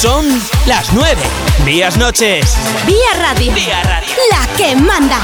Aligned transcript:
Son 0.00 0.24
las 0.68 0.94
9. 0.94 1.20
Días 1.66 1.98
noches. 1.98 2.56
Vía 2.86 3.20
Radio. 3.20 3.52
Vía 3.52 3.82
Radio. 3.82 4.08
La 4.30 4.56
que 4.56 4.76
manda. 4.76 5.18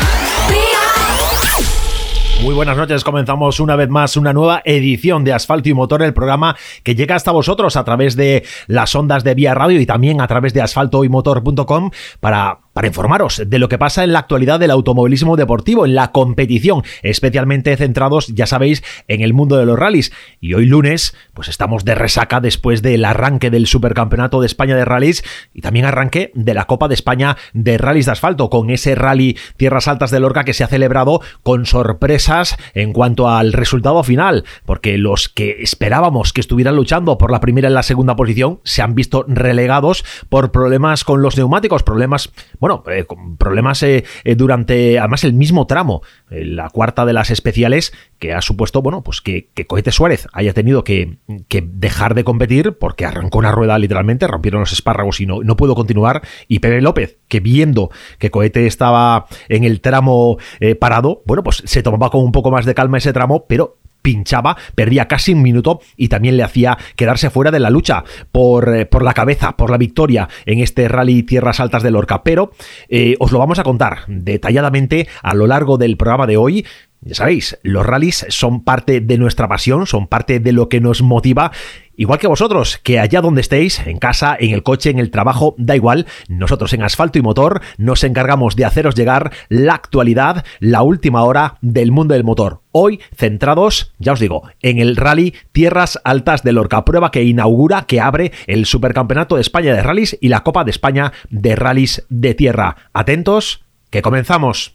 Muy 2.43 2.57
buenas 2.57 2.77
noches, 2.77 3.05
comenzamos 3.05 3.61
una 3.61 3.77
vez 3.77 3.89
más 3.89 4.17
una 4.17 4.33
nueva 4.33 4.63
edición 4.65 5.23
de 5.23 5.33
Asfalto 5.33 5.69
y 5.69 5.75
Motor, 5.75 6.03
el 6.03 6.13
programa 6.13 6.57
que 6.83 6.97
llega 6.97 7.15
hasta 7.15 7.31
vosotros 7.31 7.77
a 7.77 7.85
través 7.85 8.17
de 8.17 8.45
las 8.67 8.93
ondas 8.97 9.23
de 9.23 9.37
Vía 9.37 9.55
Radio 9.55 9.81
y 9.81 9.87
también 9.87 10.21
a 10.21 10.27
través 10.27 10.53
de 10.53 10.63
asfaltoymotor.com 10.63 11.93
para 12.19 12.64
para 12.75 12.89
informaros 12.89 13.43
de 13.47 13.59
lo 13.59 13.71
que 13.71 13.79
pasa 13.79 14.05
en 14.05 14.13
la 14.13 14.19
actualidad 14.19 14.61
del 14.61 14.73
automovilismo 14.73 15.37
deportivo, 15.37 15.87
en 15.87 15.95
la 15.95 16.13
competición, 16.13 16.83
especialmente 17.03 17.75
centrados, 17.77 18.27
ya 18.27 18.47
sabéis, 18.47 18.83
en 19.09 19.23
el 19.23 19.33
mundo 19.33 19.57
de 19.57 19.65
los 19.65 19.79
rallies. 19.79 20.13
Y 20.41 20.53
hoy 20.53 20.67
lunes, 20.67 21.17
pues 21.33 21.49
estamos 21.49 21.87
de 21.87 21.95
resaca 21.95 22.41
después 22.41 22.83
del 22.83 23.05
arranque 23.05 23.51
del 23.51 23.67
Supercampeonato 23.67 24.41
de 24.41 24.47
España 24.47 24.77
de 24.77 24.85
Rallys 24.85 25.25
y 25.55 25.63
también 25.63 25.87
arranque 25.87 26.33
de 26.35 26.53
la 26.53 26.67
Copa 26.67 26.89
de 26.89 26.95
España 26.95 27.37
de 27.53 27.79
Rallys 27.79 28.07
de 28.07 28.13
Asfalto, 28.13 28.51
con 28.51 28.71
ese 28.71 28.95
rally 28.95 29.39
Tierras 29.57 29.89
Altas 29.89 30.11
de 30.11 30.21
Lorca 30.21 30.45
que 30.45 30.53
se 30.53 30.65
ha 30.65 30.69
celebrado 30.69 31.21
con 31.43 31.67
sorpresas 31.67 32.57
en 32.75 32.93
cuanto 32.93 33.29
al 33.29 33.53
resultado 33.53 34.03
final, 34.03 34.45
porque 34.67 34.99
los 34.99 35.29
que 35.29 35.63
esperábamos 35.63 36.33
que 36.33 36.41
estuvieran 36.41 36.75
luchando 36.77 37.19
por 37.19 37.31
la 37.31 37.41
primera 37.41 37.71
y 37.71 37.73
la 37.73 37.83
segunda 37.85 38.17
posición 38.17 38.61
se 38.65 38.83
han 38.83 38.95
visto 38.95 39.25
relegados 39.29 40.05
por 40.29 40.51
problemas 40.51 41.05
con 41.05 41.23
los 41.23 41.37
neumáticos, 41.37 41.83
problemas 41.83 42.33
bueno, 42.65 42.83
eh, 42.87 43.05
con 43.05 43.37
problemas 43.37 43.83
eh, 43.83 44.05
eh, 44.25 44.37
durante, 44.37 44.99
además, 44.99 45.23
el 45.25 45.35
mismo 45.35 45.67
tramo, 45.67 46.01
la 46.31 46.71
cuarta 46.71 47.05
de 47.05 47.13
las 47.13 47.31
especiales, 47.31 47.93
que 48.19 48.33
ha 48.33 48.41
supuesto, 48.41 48.81
bueno, 48.81 49.03
pues 49.03 49.21
que, 49.21 49.51
Cohete 49.67 49.93
Suárez 49.93 50.29
haya 50.33 50.55
tenido 50.55 50.83
que, 50.83 51.19
dejar 51.63 52.15
de 52.15 52.25
competir 52.25 52.79
porque 52.79 53.05
arrancó 53.05 53.39
una 53.39 53.53
rueda 53.53 53.79
literalmente, 53.79 54.27
rompieron 54.27 54.61
los 54.61 54.73
espárragos 54.73 55.21
y 55.21 55.27
no, 55.27 55.43
no 55.43 55.57
pudo 55.57 55.75
continuar. 55.75 56.23
Y 56.49 56.61
Pepe 56.61 56.81
López, 56.81 57.19
que 57.29 57.41
viendo 57.41 57.91
que 58.19 58.31
Cohete 58.31 58.67
estaba 58.67 59.27
en 59.51 59.65
el 59.65 59.83
tramo 59.83 60.39
parado, 60.81 61.23
bueno, 61.27 61.43
pues 61.43 61.63
se 61.67 61.83
tomaba 61.83 62.09
con 62.09 62.23
un 62.23 62.33
poco 62.33 62.51
más 62.51 62.65
de 62.65 62.75
calma 62.75 62.97
ese 62.97 63.13
tramo, 63.13 63.45
pero 63.47 63.77
pinchaba, 64.05 64.59
perdía 64.75 65.09
casi 65.09 65.33
un 65.33 65.43
minuto 65.43 65.81
y 65.97 66.09
también 66.09 66.37
le 66.37 66.43
hacía 66.43 66.77
quedarse 66.95 67.31
fuera 67.31 67.51
de 67.51 67.59
la 67.59 67.71
lucha 67.71 68.05
por, 68.31 68.77
eh, 68.77 68.85
por 68.85 69.03
la 69.03 69.15
cabeza, 69.15 69.57
por 69.57 69.71
la 69.71 69.79
victoria 69.79 70.29
en 70.45 70.61
este 70.61 70.87
rally 70.89 71.23
Tierras 71.23 71.59
Altas 71.59 71.83
de 71.83 71.91
Lorca. 71.91 72.23
Pero 72.23 72.53
eh, 72.91 73.17
os 73.19 73.33
lo 73.33 73.39
vamos 73.39 73.59
a 73.59 73.65
contar 73.65 74.01
detalladamente 74.07 75.09
a 75.23 75.35
lo 75.35 75.47
largo 75.47 75.79
del 75.79 75.97
programa 75.97 76.27
de 76.27 76.37
hoy. 76.37 76.67
Ya 77.07 77.15
sabéis, 77.15 77.59
los 77.63 77.85
rallies 77.85 78.27
son 78.31 78.65
parte 78.65 79.01
de 79.01 79.19
nuestra 79.19 79.47
pasión, 79.47 79.87
son 79.87 80.07
parte 80.07 80.41
de 80.41 80.53
lo 80.53 80.71
que 80.71 80.81
nos 80.81 81.03
motiva 81.03 81.53
Igual 81.97 82.19
que 82.19 82.27
vosotros, 82.27 82.81
que 82.83 82.99
allá 82.99 83.21
donde 83.21 83.41
estéis, 83.41 83.79
en 83.87 83.99
casa, 83.99 84.37
en 84.39 84.53
el 84.53 84.65
coche, 84.65 84.91
en 84.91 84.99
el 84.99 85.13
trabajo, 85.13 85.55
da 85.59 85.77
igual, 85.77 86.07
nosotros 86.29 86.73
en 86.73 86.83
Asfalto 86.83 87.19
y 87.19 87.23
Motor 87.23 87.61
nos 87.79 88.03
encargamos 88.03 88.57
de 88.57 88.65
haceros 88.65 88.97
llegar 88.97 89.33
la 89.49 89.75
actualidad, 89.75 90.45
la 90.59 90.83
última 90.83 91.23
hora 91.23 91.57
del 91.61 91.93
mundo 91.93 92.15
del 92.15 92.25
motor. 92.25 92.63
Hoy 92.73 93.01
centrados, 93.15 93.93
ya 93.99 94.13
os 94.13 94.19
digo, 94.19 94.43
en 94.61 94.81
el 94.81 94.97
rally 94.97 95.35
Tierras 95.53 96.01
Altas 96.03 96.43
de 96.43 96.53
Lorca, 96.53 96.85
prueba 96.85 97.13
que 97.13 97.23
inaugura, 97.23 97.83
que 97.83 98.01
abre 98.01 98.33
el 98.49 98.67
Supercampeonato 98.67 99.37
de 99.37 99.43
España 99.43 99.73
de 99.73 99.83
Rallys 99.83 100.19
y 100.21 100.29
la 100.29 100.43
Copa 100.43 100.65
de 100.65 100.73
España 100.73 101.13
de 101.31 101.55
Rallys 101.55 102.05
de 102.09 102.35
Tierra. 102.35 102.77
Atentos, 102.93 103.65
que 103.91 104.03
comenzamos. 104.03 104.75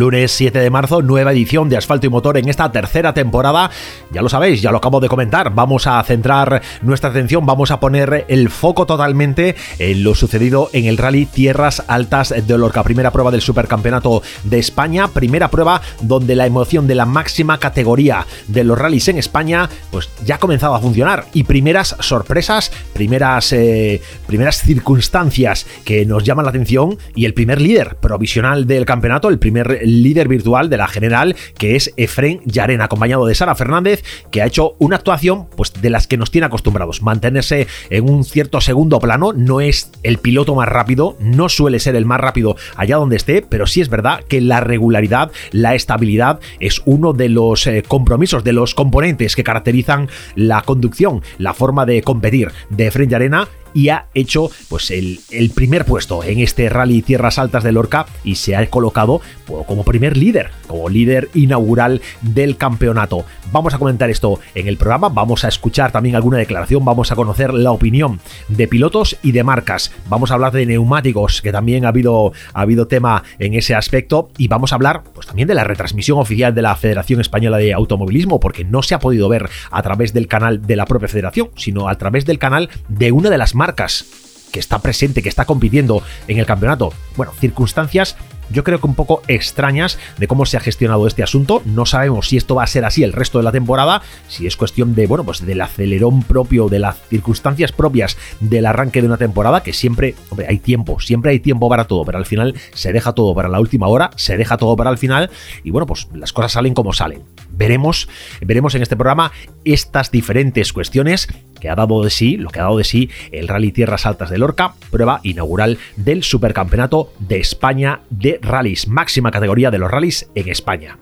Lunes 0.00 0.32
7 0.32 0.58
de 0.58 0.70
marzo, 0.70 1.02
nueva 1.02 1.32
edición 1.32 1.68
de 1.68 1.76
Asfalto 1.76 2.06
y 2.06 2.08
Motor 2.08 2.38
en 2.38 2.48
esta 2.48 2.72
tercera 2.72 3.12
temporada. 3.12 3.70
Ya 4.10 4.22
lo 4.22 4.30
sabéis, 4.30 4.62
ya 4.62 4.70
lo 4.70 4.78
acabo 4.78 4.98
de 4.98 5.10
comentar. 5.10 5.54
Vamos 5.54 5.86
a 5.86 6.02
centrar 6.04 6.62
nuestra 6.80 7.10
atención, 7.10 7.44
vamos 7.44 7.70
a 7.70 7.80
poner 7.80 8.24
el 8.28 8.48
foco 8.48 8.86
totalmente 8.86 9.56
en 9.78 10.02
lo 10.02 10.14
sucedido 10.14 10.70
en 10.72 10.86
el 10.86 10.96
Rally 10.96 11.26
Tierras 11.26 11.84
Altas 11.86 12.32
de 12.34 12.56
Lorca. 12.56 12.82
Primera 12.82 13.10
prueba 13.10 13.30
del 13.30 13.42
Supercampeonato 13.42 14.22
de 14.44 14.58
España, 14.58 15.08
primera 15.08 15.50
prueba 15.50 15.82
donde 16.00 16.34
la 16.34 16.46
emoción 16.46 16.86
de 16.86 16.94
la 16.94 17.04
máxima 17.04 17.60
categoría 17.60 18.26
de 18.48 18.64
los 18.64 18.78
rallies 18.78 19.08
en 19.08 19.18
España, 19.18 19.68
pues 19.90 20.08
ya 20.24 20.36
ha 20.36 20.38
comenzado 20.38 20.74
a 20.74 20.80
funcionar. 20.80 21.26
Y 21.34 21.42
primeras 21.42 21.94
sorpresas, 22.00 22.72
primeras, 22.94 23.52
eh, 23.52 24.00
primeras 24.26 24.62
circunstancias 24.62 25.66
que 25.84 26.06
nos 26.06 26.24
llaman 26.24 26.46
la 26.46 26.52
atención. 26.52 26.96
Y 27.14 27.26
el 27.26 27.34
primer 27.34 27.60
líder 27.60 27.96
provisional 27.96 28.66
del 28.66 28.86
campeonato, 28.86 29.28
el 29.28 29.38
primer 29.38 29.89
líder 29.90 30.28
virtual 30.28 30.70
de 30.70 30.76
la 30.76 30.88
general, 30.88 31.36
que 31.58 31.76
es 31.76 31.92
Efren 31.96 32.40
Yarena, 32.44 32.84
acompañado 32.84 33.26
de 33.26 33.34
Sara 33.34 33.54
Fernández, 33.54 34.02
que 34.30 34.42
ha 34.42 34.46
hecho 34.46 34.76
una 34.78 34.96
actuación 34.96 35.48
pues, 35.56 35.72
de 35.72 35.90
las 35.90 36.06
que 36.06 36.16
nos 36.16 36.30
tiene 36.30 36.46
acostumbrados. 36.46 37.02
Mantenerse 37.02 37.66
en 37.90 38.08
un 38.08 38.24
cierto 38.24 38.60
segundo 38.60 38.98
plano, 38.98 39.32
no 39.32 39.60
es 39.60 39.90
el 40.02 40.18
piloto 40.18 40.54
más 40.54 40.68
rápido, 40.68 41.16
no 41.20 41.48
suele 41.48 41.80
ser 41.80 41.96
el 41.96 42.06
más 42.06 42.20
rápido 42.20 42.56
allá 42.76 42.96
donde 42.96 43.16
esté, 43.16 43.42
pero 43.42 43.66
sí 43.66 43.80
es 43.80 43.88
verdad 43.88 44.24
que 44.28 44.40
la 44.40 44.60
regularidad, 44.60 45.32
la 45.50 45.74
estabilidad 45.74 46.40
es 46.58 46.82
uno 46.84 47.12
de 47.12 47.28
los 47.28 47.66
eh, 47.66 47.82
compromisos, 47.86 48.44
de 48.44 48.52
los 48.52 48.74
componentes 48.74 49.36
que 49.36 49.44
caracterizan 49.44 50.08
la 50.34 50.62
conducción, 50.62 51.22
la 51.38 51.54
forma 51.54 51.86
de 51.86 52.02
competir 52.02 52.52
de 52.68 52.86
Efren 52.86 53.08
Yarena 53.08 53.48
y 53.74 53.88
ha 53.88 54.06
hecho 54.14 54.50
pues 54.68 54.90
el, 54.90 55.20
primer 55.54 55.84
puesto 55.84 56.22
en 56.24 56.40
este 56.40 56.68
rally 56.68 57.02
Tierras 57.02 57.38
Altas 57.38 57.64
de 57.64 57.72
Lorca 57.72 58.06
y 58.24 58.36
se 58.36 58.56
ha 58.56 58.66
colocado 58.68 59.20
pues, 59.46 59.66
como 59.66 59.84
primer 59.84 60.16
líder, 60.16 60.50
como 60.66 60.88
líder 60.88 61.30
inaugural 61.34 62.00
del 62.22 62.56
campeonato. 62.56 63.24
Vamos 63.52 63.74
a 63.74 63.78
comentar 63.78 64.10
esto 64.10 64.38
en 64.54 64.68
el 64.68 64.76
programa, 64.76 65.08
vamos 65.08 65.44
a 65.44 65.48
escuchar 65.48 65.92
también 65.92 66.16
alguna 66.16 66.38
declaración, 66.38 66.84
vamos 66.84 67.10
a 67.12 67.16
conocer 67.16 67.52
la 67.52 67.72
opinión 67.72 68.20
de 68.48 68.68
pilotos 68.68 69.16
y 69.22 69.32
de 69.32 69.44
marcas, 69.44 69.92
vamos 70.08 70.30
a 70.30 70.34
hablar 70.34 70.52
de 70.52 70.66
neumáticos, 70.66 71.42
que 71.42 71.52
también 71.52 71.84
ha 71.84 71.88
habido, 71.88 72.32
ha 72.54 72.60
habido 72.60 72.86
tema 72.86 73.24
en 73.38 73.54
ese 73.54 73.74
aspecto, 73.74 74.30
y 74.38 74.48
vamos 74.48 74.72
a 74.72 74.76
hablar 74.76 75.02
pues 75.14 75.26
también 75.26 75.48
de 75.48 75.54
la 75.54 75.64
retransmisión 75.64 76.18
oficial 76.18 76.54
de 76.54 76.62
la 76.62 76.76
Federación 76.76 77.20
Española 77.20 77.58
de 77.58 77.72
Automovilismo, 77.72 78.40
porque 78.40 78.64
no 78.64 78.82
se 78.82 78.94
ha 78.94 78.98
podido 78.98 79.28
ver 79.28 79.48
a 79.70 79.82
través 79.82 80.12
del 80.12 80.28
canal 80.28 80.66
de 80.66 80.76
la 80.76 80.86
propia 80.86 81.08
federación, 81.08 81.50
sino 81.56 81.88
a 81.88 81.96
través 81.96 82.24
del 82.24 82.38
canal 82.38 82.70
de 82.88 83.12
una 83.12 83.30
de 83.30 83.38
las 83.38 83.54
marcas 83.60 84.06
que 84.50 84.58
está 84.58 84.80
presente, 84.80 85.22
que 85.22 85.28
está 85.28 85.44
compitiendo 85.44 86.02
en 86.26 86.38
el 86.38 86.46
campeonato. 86.46 86.92
Bueno, 87.14 87.32
circunstancias 87.38 88.16
yo 88.52 88.64
creo 88.64 88.80
que 88.80 88.86
un 88.86 88.94
poco 88.94 89.22
extrañas 89.28 89.98
de 90.18 90.26
cómo 90.26 90.44
se 90.44 90.56
ha 90.56 90.60
gestionado 90.60 91.06
este 91.06 91.22
asunto. 91.22 91.62
No 91.64 91.86
sabemos 91.86 92.28
si 92.28 92.36
esto 92.36 92.56
va 92.56 92.64
a 92.64 92.66
ser 92.66 92.84
así 92.84 93.04
el 93.04 93.12
resto 93.12 93.38
de 93.38 93.44
la 93.44 93.52
temporada, 93.52 94.02
si 94.28 94.46
es 94.46 94.56
cuestión 94.56 94.94
de, 94.94 95.06
bueno, 95.06 95.24
pues 95.24 95.44
del 95.46 95.60
acelerón 95.60 96.22
propio, 96.22 96.68
de 96.68 96.80
las 96.80 96.96
circunstancias 97.08 97.72
propias 97.72 98.16
del 98.40 98.66
arranque 98.66 99.00
de 99.00 99.06
una 99.06 99.18
temporada, 99.18 99.62
que 99.62 99.72
siempre, 99.72 100.14
hombre, 100.30 100.46
hay 100.48 100.58
tiempo, 100.58 101.00
siempre 101.00 101.30
hay 101.30 101.40
tiempo 101.40 101.68
para 101.68 101.84
todo, 101.84 102.04
pero 102.04 102.18
al 102.18 102.26
final 102.26 102.54
se 102.74 102.92
deja 102.92 103.12
todo 103.12 103.34
para 103.34 103.48
la 103.48 103.60
última 103.60 103.86
hora, 103.86 104.10
se 104.16 104.36
deja 104.36 104.56
todo 104.56 104.76
para 104.76 104.90
el 104.90 104.98
final 104.98 105.30
y 105.62 105.70
bueno, 105.70 105.86
pues 105.86 106.08
las 106.12 106.32
cosas 106.32 106.52
salen 106.52 106.74
como 106.74 106.92
salen. 106.92 107.22
Veremos, 107.52 108.08
veremos 108.40 108.74
en 108.74 108.82
este 108.82 108.96
programa 108.96 109.32
estas 109.64 110.10
diferentes 110.10 110.72
cuestiones 110.72 111.28
que 111.60 111.68
ha 111.68 111.74
dado 111.74 112.02
de 112.02 112.10
sí, 112.10 112.36
lo 112.36 112.50
que 112.50 112.60
ha 112.60 112.64
dado 112.64 112.78
de 112.78 112.84
sí 112.84 113.10
el 113.30 113.48
Rally 113.48 113.72
Tierras 113.72 114.06
Altas 114.06 114.30
de 114.30 114.38
Lorca, 114.38 114.74
prueba 114.90 115.20
inaugural 115.22 115.78
del 115.96 116.22
Supercampeonato 116.22 117.12
de 117.18 117.38
España 117.38 118.00
de 118.10 118.38
Rallys, 118.42 118.88
máxima 118.88 119.30
categoría 119.30 119.70
de 119.70 119.78
los 119.78 119.90
rallies 119.90 120.30
en 120.34 120.48
España. 120.48 120.98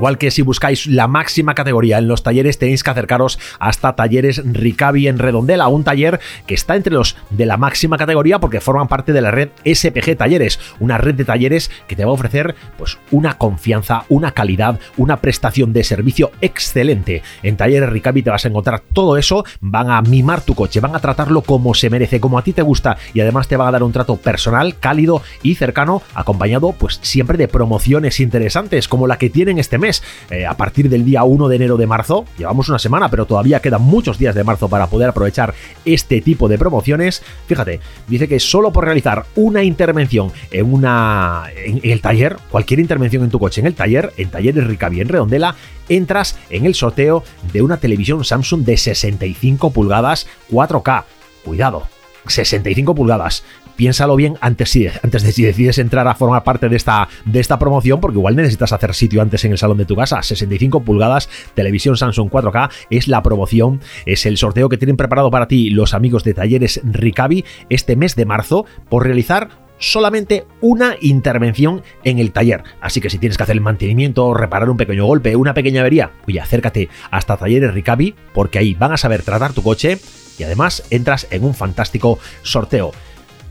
Igual 0.00 0.16
que 0.16 0.30
si 0.30 0.40
buscáis 0.40 0.86
la 0.86 1.08
máxima 1.08 1.54
categoría 1.54 1.98
en 1.98 2.08
los 2.08 2.22
talleres, 2.22 2.56
tenéis 2.56 2.82
que 2.82 2.88
acercaros 2.88 3.38
hasta 3.58 3.94
Talleres 3.96 4.40
Ricavi 4.42 5.08
en 5.08 5.18
Redondela, 5.18 5.68
un 5.68 5.84
taller 5.84 6.20
que 6.46 6.54
está 6.54 6.74
entre 6.74 6.94
los 6.94 7.18
de 7.28 7.44
la 7.44 7.58
máxima 7.58 7.98
categoría 7.98 8.38
porque 8.38 8.62
forman 8.62 8.88
parte 8.88 9.12
de 9.12 9.20
la 9.20 9.30
red 9.30 9.50
SPG 9.62 10.16
Talleres, 10.16 10.58
una 10.78 10.96
red 10.96 11.16
de 11.16 11.26
talleres 11.26 11.70
que 11.86 11.96
te 11.96 12.06
va 12.06 12.12
a 12.12 12.14
ofrecer 12.14 12.54
pues 12.78 12.96
una 13.10 13.36
confianza, 13.36 14.04
una 14.08 14.32
calidad, 14.32 14.80
una 14.96 15.18
prestación 15.18 15.74
de 15.74 15.84
servicio 15.84 16.30
excelente. 16.40 17.22
En 17.42 17.58
Talleres 17.58 17.90
Ricavi 17.90 18.22
te 18.22 18.30
vas 18.30 18.46
a 18.46 18.48
encontrar 18.48 18.80
todo 18.94 19.18
eso, 19.18 19.44
van 19.60 19.90
a 19.90 20.00
mimar 20.00 20.40
tu 20.40 20.54
coche, 20.54 20.80
van 20.80 20.96
a 20.96 21.00
tratarlo 21.00 21.42
como 21.42 21.74
se 21.74 21.90
merece, 21.90 22.20
como 22.20 22.38
a 22.38 22.42
ti 22.42 22.54
te 22.54 22.62
gusta 22.62 22.96
y 23.12 23.20
además 23.20 23.48
te 23.48 23.58
van 23.58 23.68
a 23.68 23.72
dar 23.72 23.82
un 23.82 23.92
trato 23.92 24.16
personal, 24.16 24.78
cálido 24.78 25.20
y 25.42 25.56
cercano, 25.56 26.00
acompañado 26.14 26.72
pues 26.72 27.00
siempre 27.02 27.36
de 27.36 27.48
promociones 27.48 28.18
interesantes 28.18 28.88
como 28.88 29.06
la 29.06 29.18
que 29.18 29.28
tienen 29.28 29.58
este 29.58 29.76
mes 29.76 29.89
Eh, 30.30 30.46
a 30.46 30.56
partir 30.56 30.88
del 30.88 31.04
día 31.04 31.24
1 31.24 31.48
de 31.48 31.56
enero 31.56 31.76
de 31.76 31.86
marzo, 31.86 32.24
llevamos 32.38 32.68
una 32.68 32.78
semana, 32.78 33.08
pero 33.08 33.26
todavía 33.26 33.60
quedan 33.60 33.82
muchos 33.82 34.18
días 34.18 34.34
de 34.34 34.44
marzo 34.44 34.68
para 34.68 34.86
poder 34.86 35.08
aprovechar 35.08 35.54
este 35.84 36.20
tipo 36.20 36.48
de 36.48 36.58
promociones. 36.58 37.22
Fíjate, 37.46 37.80
dice 38.06 38.28
que 38.28 38.40
solo 38.40 38.72
por 38.72 38.84
realizar 38.84 39.26
una 39.36 39.62
intervención 39.62 40.32
en 40.50 40.72
una 40.72 41.44
en, 41.56 41.80
el 41.82 42.00
taller, 42.00 42.36
cualquier 42.50 42.80
intervención 42.80 43.24
en 43.24 43.30
tu 43.30 43.38
coche 43.38 43.60
en 43.60 43.66
el 43.66 43.74
taller, 43.74 44.12
en 44.16 44.30
Talleres 44.30 44.66
Ricavi 44.66 45.00
en 45.00 45.08
Redondela, 45.08 45.54
entras 45.88 46.38
en 46.50 46.66
el 46.66 46.74
sorteo 46.74 47.24
de 47.52 47.62
una 47.62 47.78
televisión 47.78 48.24
Samsung 48.24 48.64
de 48.64 48.76
65 48.76 49.70
pulgadas 49.70 50.26
4K. 50.50 51.04
Cuidado, 51.44 51.86
65 52.26 52.94
pulgadas 52.94 53.44
piénsalo 53.80 54.14
bien 54.14 54.36
antes, 54.42 54.76
antes 55.02 55.22
de 55.22 55.32
si 55.32 55.42
decides 55.42 55.78
entrar 55.78 56.06
a 56.06 56.14
formar 56.14 56.44
parte 56.44 56.68
de 56.68 56.76
esta, 56.76 57.08
de 57.24 57.40
esta 57.40 57.58
promoción, 57.58 57.98
porque 57.98 58.18
igual 58.18 58.36
necesitas 58.36 58.74
hacer 58.74 58.94
sitio 58.94 59.22
antes 59.22 59.42
en 59.46 59.52
el 59.52 59.56
salón 59.56 59.78
de 59.78 59.86
tu 59.86 59.96
casa. 59.96 60.22
65 60.22 60.82
pulgadas, 60.82 61.30
televisión 61.54 61.96
Samsung 61.96 62.28
4K, 62.28 62.70
es 62.90 63.08
la 63.08 63.22
promoción, 63.22 63.80
es 64.04 64.26
el 64.26 64.36
sorteo 64.36 64.68
que 64.68 64.76
tienen 64.76 64.98
preparado 64.98 65.30
para 65.30 65.48
ti 65.48 65.70
los 65.70 65.94
amigos 65.94 66.24
de 66.24 66.34
Talleres 66.34 66.82
Ricavi 66.84 67.46
este 67.70 67.96
mes 67.96 68.16
de 68.16 68.26
marzo 68.26 68.66
por 68.90 69.04
realizar 69.04 69.48
solamente 69.78 70.44
una 70.60 70.96
intervención 71.00 71.82
en 72.04 72.18
el 72.18 72.32
taller. 72.32 72.64
Así 72.82 73.00
que 73.00 73.08
si 73.08 73.16
tienes 73.16 73.38
que 73.38 73.44
hacer 73.44 73.56
el 73.56 73.62
mantenimiento, 73.62 74.34
reparar 74.34 74.68
un 74.68 74.76
pequeño 74.76 75.06
golpe, 75.06 75.36
una 75.36 75.54
pequeña 75.54 75.80
avería, 75.80 76.10
oye, 76.28 76.38
acércate 76.38 76.90
hasta 77.10 77.38
Talleres 77.38 77.72
Ricavi 77.72 78.14
porque 78.34 78.58
ahí 78.58 78.74
van 78.74 78.92
a 78.92 78.98
saber 78.98 79.22
tratar 79.22 79.54
tu 79.54 79.62
coche 79.62 79.96
y 80.38 80.42
además 80.42 80.84
entras 80.90 81.26
en 81.30 81.44
un 81.44 81.54
fantástico 81.54 82.18
sorteo. 82.42 82.92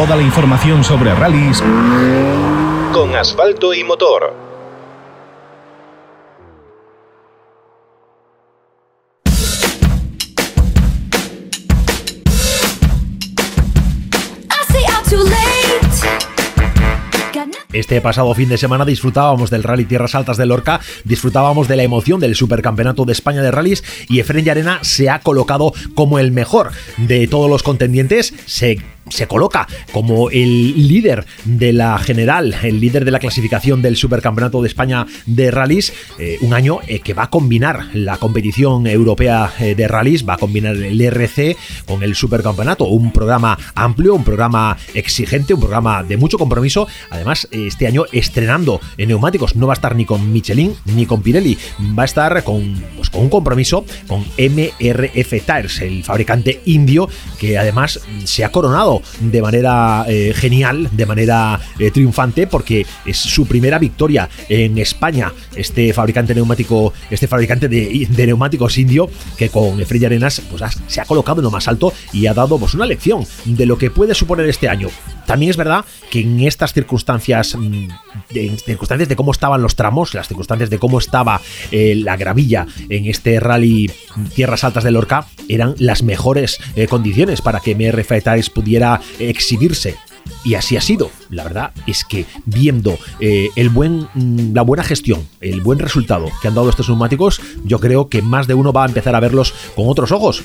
Toda 0.00 0.16
la 0.16 0.22
información 0.22 0.82
sobre 0.82 1.14
rallies 1.14 1.62
con 2.90 3.14
asfalto 3.14 3.74
y 3.74 3.84
motor. 3.84 4.34
Este 17.72 18.00
pasado 18.00 18.34
fin 18.34 18.48
de 18.48 18.58
semana 18.58 18.84
disfrutábamos 18.84 19.48
del 19.48 19.62
Rally 19.62 19.84
Tierras 19.84 20.14
Altas 20.14 20.36
de 20.36 20.44
Lorca, 20.44 20.80
disfrutábamos 21.04 21.68
de 21.68 21.76
la 21.76 21.82
emoción 21.82 22.20
del 22.20 22.34
Supercampeonato 22.34 23.04
de 23.04 23.12
España 23.12 23.42
de 23.42 23.50
Rallys 23.50 23.84
y 24.08 24.18
Efren 24.18 24.48
Arena 24.50 24.80
se 24.82 25.08
ha 25.08 25.20
colocado 25.20 25.72
como 25.94 26.18
el 26.18 26.32
mejor 26.32 26.72
de 26.96 27.28
todos 27.28 27.48
los 27.48 27.62
contendientes. 27.62 28.34
Se 28.46 28.78
se 29.10 29.26
coloca 29.26 29.66
como 29.92 30.30
el 30.30 30.88
líder 30.88 31.26
de 31.44 31.72
la 31.72 31.98
general, 31.98 32.54
el 32.62 32.80
líder 32.80 33.04
de 33.04 33.10
la 33.10 33.18
clasificación 33.18 33.82
del 33.82 33.96
Supercampeonato 33.96 34.62
de 34.62 34.68
España 34.68 35.06
de 35.26 35.50
Rallys, 35.50 35.92
eh, 36.18 36.38
un 36.40 36.54
año 36.54 36.78
eh, 36.86 37.00
que 37.00 37.14
va 37.14 37.24
a 37.24 37.30
combinar 37.30 37.88
la 37.92 38.16
competición 38.16 38.86
europea 38.86 39.52
eh, 39.58 39.74
de 39.74 39.88
rallies, 39.88 40.28
va 40.28 40.34
a 40.34 40.38
combinar 40.38 40.76
el 40.76 41.00
RC 41.00 41.56
con 41.86 42.02
el 42.02 42.14
Supercampeonato, 42.14 42.84
un 42.86 43.12
programa 43.12 43.58
amplio, 43.74 44.14
un 44.14 44.24
programa 44.24 44.76
exigente, 44.94 45.54
un 45.54 45.60
programa 45.60 46.02
de 46.02 46.16
mucho 46.16 46.38
compromiso, 46.38 46.86
además 47.10 47.48
este 47.50 47.86
año 47.86 48.04
estrenando 48.12 48.80
en 48.96 49.08
neumáticos, 49.08 49.56
no 49.56 49.66
va 49.66 49.72
a 49.72 49.74
estar 49.74 49.96
ni 49.96 50.04
con 50.04 50.32
Michelin 50.32 50.74
ni 50.86 51.06
con 51.06 51.22
Pirelli, 51.22 51.58
va 51.98 52.02
a 52.02 52.06
estar 52.06 52.42
con, 52.44 52.82
pues, 52.96 53.10
con 53.10 53.22
un 53.22 53.28
compromiso 53.28 53.84
con 54.06 54.20
MRF 54.38 55.30
Tires, 55.44 55.80
el 55.80 56.04
fabricante 56.04 56.60
indio 56.66 57.08
que 57.38 57.58
además 57.58 58.00
se 58.24 58.44
ha 58.44 58.50
coronado 58.50 58.99
de 59.20 59.42
manera 59.42 60.04
eh, 60.08 60.32
genial, 60.34 60.88
de 60.92 61.06
manera 61.06 61.60
eh, 61.78 61.90
triunfante, 61.90 62.46
porque 62.46 62.86
es 63.04 63.16
su 63.16 63.46
primera 63.46 63.78
victoria 63.78 64.28
en 64.48 64.78
España. 64.78 65.32
Este 65.54 65.92
fabricante 65.92 66.34
neumático, 66.34 66.92
este 67.10 67.26
fabricante 67.26 67.68
de, 67.68 68.08
neumáticos 68.26 68.78
indio, 68.78 69.10
que 69.36 69.48
con 69.48 69.84
Freya 69.86 70.08
Arenas 70.08 70.42
pues, 70.50 70.62
se 70.86 71.00
ha 71.00 71.04
colocado 71.04 71.40
en 71.40 71.44
lo 71.44 71.50
más 71.50 71.68
alto 71.68 71.92
y 72.12 72.26
ha 72.26 72.34
dado 72.34 72.58
pues, 72.58 72.74
una 72.74 72.86
lección 72.86 73.24
de 73.44 73.66
lo 73.66 73.78
que 73.78 73.90
puede 73.90 74.14
suponer 74.14 74.48
este 74.48 74.68
año. 74.68 74.88
También 75.30 75.50
es 75.50 75.56
verdad 75.56 75.84
que 76.10 76.22
en 76.22 76.40
estas 76.40 76.72
circunstancias, 76.72 77.54
mm, 77.54 77.86
de, 78.30 78.56
circunstancias 78.58 79.08
de 79.08 79.14
cómo 79.14 79.30
estaban 79.30 79.62
los 79.62 79.76
tramos, 79.76 80.12
las 80.12 80.26
circunstancias 80.26 80.70
de 80.70 80.80
cómo 80.80 80.98
estaba 80.98 81.40
eh, 81.70 81.94
la 81.94 82.16
gravilla 82.16 82.66
en 82.88 83.06
este 83.06 83.38
rally 83.38 83.88
Tierras 84.34 84.64
Altas 84.64 84.82
de 84.82 84.90
Lorca, 84.90 85.26
eran 85.48 85.76
las 85.78 86.02
mejores 86.02 86.58
condiciones 86.88 87.42
para 87.42 87.60
que 87.60 87.76
MR 87.76 88.02
Tires 88.02 88.50
pudiera 88.50 89.00
exhibirse. 89.20 89.96
Y 90.44 90.54
así 90.54 90.76
ha 90.76 90.80
sido. 90.80 91.10
La 91.28 91.44
verdad 91.44 91.72
es 91.86 92.04
que 92.04 92.26
viendo 92.46 92.98
eh, 93.20 93.48
el 93.56 93.68
buen, 93.68 94.08
mm, 94.14 94.54
la 94.54 94.62
buena 94.62 94.84
gestión, 94.84 95.28
el 95.40 95.60
buen 95.60 95.78
resultado 95.78 96.28
que 96.40 96.48
han 96.48 96.54
dado 96.54 96.70
estos 96.70 96.88
neumáticos, 96.88 97.40
yo 97.64 97.78
creo 97.78 98.08
que 98.08 98.22
más 98.22 98.46
de 98.46 98.54
uno 98.54 98.72
va 98.72 98.84
a 98.84 98.88
empezar 98.88 99.14
a 99.14 99.20
verlos 99.20 99.52
con 99.76 99.88
otros 99.88 100.12
ojos. 100.12 100.44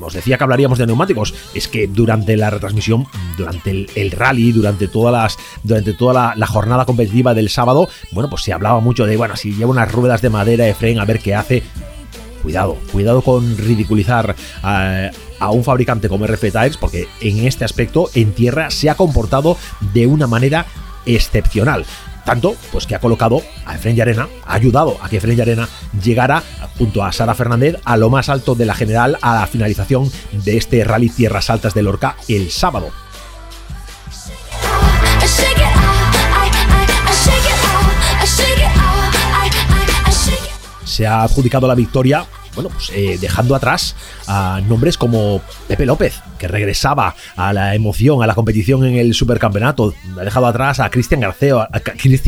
Os 0.00 0.12
decía 0.12 0.36
que 0.36 0.44
hablaríamos 0.44 0.78
de 0.78 0.86
neumáticos. 0.86 1.34
Es 1.54 1.68
que 1.68 1.86
durante 1.86 2.36
la 2.36 2.50
retransmisión, 2.50 3.06
durante 3.36 3.86
el, 3.94 4.10
rally, 4.10 4.52
durante, 4.52 4.88
todas 4.88 5.12
las, 5.12 5.38
durante 5.62 5.94
toda 5.94 6.34
la, 6.36 6.46
jornada 6.46 6.84
competitiva 6.84 7.32
del 7.32 7.48
sábado, 7.48 7.88
bueno, 8.12 8.28
pues 8.28 8.42
se 8.42 8.52
hablaba 8.52 8.80
mucho 8.80 9.06
de, 9.06 9.16
bueno, 9.16 9.36
si 9.36 9.54
lleva 9.54 9.70
unas 9.70 9.90
ruedas 9.90 10.20
de 10.20 10.30
madera 10.30 10.64
de 10.64 10.74
Fren, 10.74 10.98
a 10.98 11.04
ver 11.04 11.20
qué 11.20 11.34
hace. 11.34 11.62
Cuidado, 12.42 12.76
cuidado 12.90 13.22
con 13.22 13.56
ridiculizar 13.58 14.34
a 14.62 15.10
a 15.40 15.50
un 15.50 15.64
fabricante 15.64 16.08
como 16.08 16.26
RF 16.26 16.52
Tires 16.52 16.76
porque 16.76 17.08
en 17.20 17.46
este 17.46 17.64
aspecto 17.64 18.08
en 18.14 18.32
tierra 18.32 18.70
se 18.70 18.90
ha 18.90 18.94
comportado 18.94 19.56
de 19.92 20.06
una 20.06 20.26
manera 20.26 20.66
excepcional. 21.06 21.84
Tanto, 22.24 22.54
pues 22.70 22.86
que 22.86 22.94
ha 22.94 23.00
colocado 23.00 23.42
a 23.64 23.74
Efren 23.74 24.00
Arena, 24.00 24.28
ha 24.46 24.54
ayudado 24.54 24.98
a 25.02 25.08
que 25.08 25.16
Efren 25.16 25.40
Arena 25.40 25.68
llegara 26.02 26.42
junto 26.78 27.02
a 27.02 27.12
Sara 27.12 27.34
Fernández 27.34 27.76
a 27.84 27.96
lo 27.96 28.10
más 28.10 28.28
alto 28.28 28.54
de 28.54 28.66
la 28.66 28.74
general 28.74 29.18
a 29.22 29.40
la 29.40 29.46
finalización 29.46 30.10
de 30.32 30.56
este 30.56 30.84
Rally 30.84 31.08
Tierras 31.08 31.50
Altas 31.50 31.74
de 31.74 31.82
Lorca 31.82 32.16
el 32.28 32.50
sábado. 32.50 32.90
Se 40.84 41.06
ha 41.06 41.22
adjudicado 41.22 41.66
la 41.66 41.74
victoria 41.74 42.26
bueno, 42.62 42.76
pues 42.76 42.90
eh, 42.94 43.16
dejando 43.18 43.54
atrás 43.54 43.96
a 44.26 44.60
nombres 44.68 44.98
como 44.98 45.40
Pepe 45.66 45.86
López, 45.86 46.20
que 46.38 46.46
regresaba 46.46 47.14
a 47.36 47.52
la 47.52 47.74
emoción, 47.74 48.22
a 48.22 48.26
la 48.26 48.34
competición 48.34 48.84
en 48.84 48.96
el 48.96 49.14
supercampeonato, 49.14 49.94
ha 50.18 50.24
dejado 50.24 50.46
atrás 50.46 50.78
a 50.80 50.90
Cristian 50.90 51.20
García, 51.20 51.68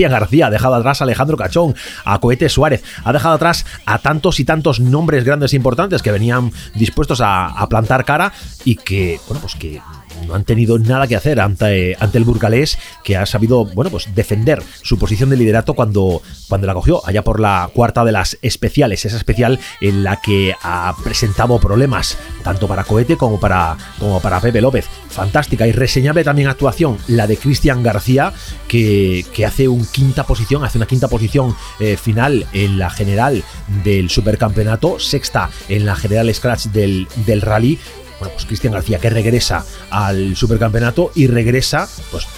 García, 0.09 0.47
ha 0.47 0.51
dejado 0.51 0.75
atrás 0.75 1.01
a 1.01 1.05
Alejandro 1.05 1.37
Cachón, 1.37 1.75
a 2.05 2.19
Cohete 2.19 2.49
Suárez, 2.49 2.83
ha 3.05 3.13
dejado 3.13 3.35
atrás 3.35 3.67
a 3.85 3.99
tantos 3.99 4.41
y 4.41 4.45
tantos 4.45 4.81
nombres 4.81 5.25
grandes 5.25 5.53
e 5.53 5.57
importantes 5.57 6.01
que 6.03 6.11
venían 6.11 6.51
dispuestos 6.75 7.21
a, 7.21 7.47
a 7.47 7.69
plantar 7.69 8.05
cara 8.07 8.33
y 8.65 8.77
que, 8.77 9.21
bueno, 9.29 9.41
pues 9.41 9.55
que 9.55 9.81
no 10.27 10.35
han 10.35 10.45
tenido 10.45 10.79
nada 10.79 11.07
que 11.07 11.17
hacer 11.17 11.41
ante, 11.41 11.97
ante 11.99 12.19
el 12.19 12.25
burgalés, 12.25 12.79
que 13.05 13.17
ha 13.17 13.27
sabido, 13.27 13.65
bueno, 13.65 13.91
pues 13.91 14.15
defender 14.15 14.63
su 14.83 14.99
posición 14.99 15.31
de 15.31 15.37
liderato 15.37 15.75
cuando, 15.75 16.23
cuando 16.49 16.67
la 16.67 16.75
cogió, 16.75 17.03
allá 17.07 17.23
por 17.23 17.41
la 17.41 17.71
cuarta 17.73 18.05
de 18.05 18.13
las 18.13 18.39
especiales, 18.43 19.05
esa 19.05 19.17
especial 19.17 19.59
en 19.81 20.05
la 20.05 20.21
que 20.21 20.55
ha 20.63 20.95
presentado 21.03 21.59
problemas, 21.59 22.17
tanto 22.43 22.67
para 22.69 22.85
Cohete 22.85 23.17
como 23.17 23.41
para, 23.41 23.77
como 23.99 24.21
para 24.21 24.41
Pepe 24.41 24.61
López. 24.61 24.87
Fantástica 25.09 25.67
y 25.67 25.73
reseñable 25.73 26.25
también 26.25 26.49
actuación, 26.49 26.99
la 27.09 27.27
de 27.27 27.37
Cristian 27.37 27.83
García, 27.83 28.33
que, 28.69 29.25
hace 29.47 29.69
un 29.69 29.85
quinta 29.85 30.25
posición, 30.25 30.65
hace 30.65 30.79
una 30.79 30.87
quinta 30.87 31.09
posición 31.09 31.55
eh, 31.81 31.97
final 31.97 32.47
en 32.53 32.79
la 32.79 32.91
general 32.91 33.43
del 33.85 34.09
supercampeonato, 34.09 34.99
sexta 35.01 35.51
en 35.69 35.85
la 35.85 35.97
general 35.97 36.33
Scratch 36.33 36.67
del, 36.67 37.09
del 37.27 37.41
rally. 37.41 37.79
Bueno, 38.23 38.35
pues 38.35 38.47
Cristian 38.47 38.73
García 38.73 39.01
que 39.01 39.11
regresa 39.11 39.67
al 39.91 40.37
supercampeonato 40.37 41.11
y 41.17 41.27
regresa, 41.27 41.89
pues 42.13 42.29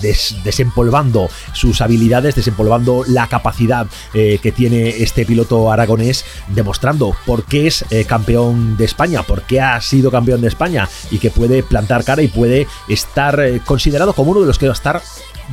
desempolvando 0.00 1.28
sus 1.52 1.82
habilidades, 1.82 2.34
desempolvando 2.34 3.04
la 3.06 3.26
capacidad 3.26 3.86
eh, 4.14 4.38
que 4.42 4.52
tiene 4.52 4.88
este 5.02 5.26
piloto 5.26 5.70
aragonés, 5.70 6.24
demostrando 6.48 7.14
por 7.26 7.44
qué 7.44 7.66
es 7.66 7.84
eh, 7.90 8.06
campeón 8.06 8.78
de 8.78 8.86
España, 8.86 9.22
por 9.22 9.42
qué 9.42 9.60
ha 9.60 9.78
sido 9.82 10.10
campeón 10.10 10.40
de 10.40 10.48
España 10.48 10.88
y 11.10 11.18
que 11.18 11.30
puede 11.30 11.62
plantar 11.62 12.04
cara 12.04 12.22
y 12.22 12.28
puede 12.28 12.66
estar 12.88 13.38
eh, 13.38 13.60
considerado 13.66 14.14
como 14.14 14.30
uno 14.30 14.40
de 14.40 14.46
los 14.46 14.58
que 14.58 14.66
va 14.66 14.72
a 14.72 14.80
estar 14.80 15.02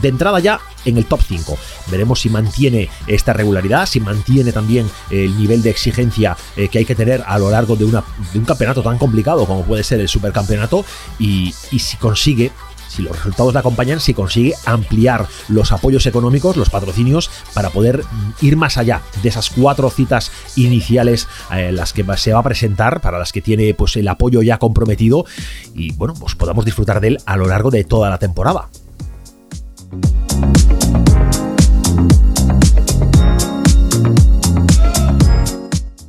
de 0.02 0.10
entrada 0.10 0.40
ya 0.40 0.60
en 0.86 0.98
el 0.98 1.06
top 1.06 1.22
5. 1.28 1.58
Veremos 1.92 2.22
si 2.22 2.30
mantiene 2.30 2.90
esta 3.08 3.34
regularidad, 3.34 3.86
si 3.86 4.00
mantiene 4.00 4.52
también 4.52 4.90
el 5.10 5.38
nivel 5.38 5.62
de 5.62 5.70
exigencia 5.70 6.38
que 6.56 6.78
hay 6.78 6.86
que 6.86 6.96
tener 6.96 7.24
a 7.26 7.40
lo 7.40 7.50
largo 7.50 7.76
de, 7.76 7.86
un 7.86 8.46
campeonato 8.46 8.84
tan 8.84 8.98
complicado 8.98 9.46
como 9.46 9.64
puede 9.64 9.84
ser 9.84 10.00
el 10.00 10.08
supercampeonato 10.08 10.86
y, 11.20 11.54
y 11.72 11.80
si 11.80 11.98
consigue 11.98 12.52
si 12.96 13.02
los 13.02 13.16
resultados 13.16 13.54
le 13.54 13.60
acompañan, 13.60 14.00
si 14.00 14.14
consigue 14.14 14.54
ampliar 14.66 15.28
los 15.50 15.72
apoyos 15.72 16.06
económicos, 16.06 16.56
los 16.56 16.70
patrocinios, 16.70 17.30
para 17.54 17.70
poder 17.70 18.04
ir 18.42 18.56
más 18.56 18.78
allá 18.78 19.02
de 19.22 19.30
esas 19.30 19.50
cuatro 19.50 19.90
citas 19.90 20.32
iniciales 20.56 21.28
eh, 21.52 21.72
las 21.72 21.94
que 21.94 22.06
se 22.18 22.34
va 22.34 22.40
a 22.40 22.44
presentar, 22.44 23.02
para 23.02 23.20
las 23.20 23.32
que 23.32 23.42
tiene 23.42 23.74
pues 23.74 23.96
el 23.98 24.08
apoyo 24.08 24.42
ya 24.42 24.58
comprometido 24.58 25.26
y 25.74 25.92
bueno, 25.94 26.14
pues 26.14 26.36
podamos 26.36 26.64
disfrutar 26.66 27.02
de 27.02 27.10
él 27.10 27.18
a 27.26 27.36
lo 27.36 27.48
largo 27.48 27.70
de 27.70 27.84
toda 27.84 28.10
la 28.10 28.18
temporada. 28.18 28.70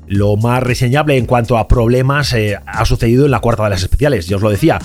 Lo 0.06 0.36
más 0.36 0.62
reseñable 0.62 1.16
en 1.16 1.26
cuanto 1.26 1.58
a 1.58 1.68
problemas 1.68 2.32
eh, 2.32 2.58
ha 2.64 2.84
sucedido 2.84 3.24
en 3.24 3.32
la 3.32 3.40
cuarta 3.40 3.64
de 3.64 3.70
las 3.70 3.82
especiales, 3.82 4.26
ya 4.26 4.36
os 4.36 4.42
lo 4.42 4.50
decía 4.50 4.78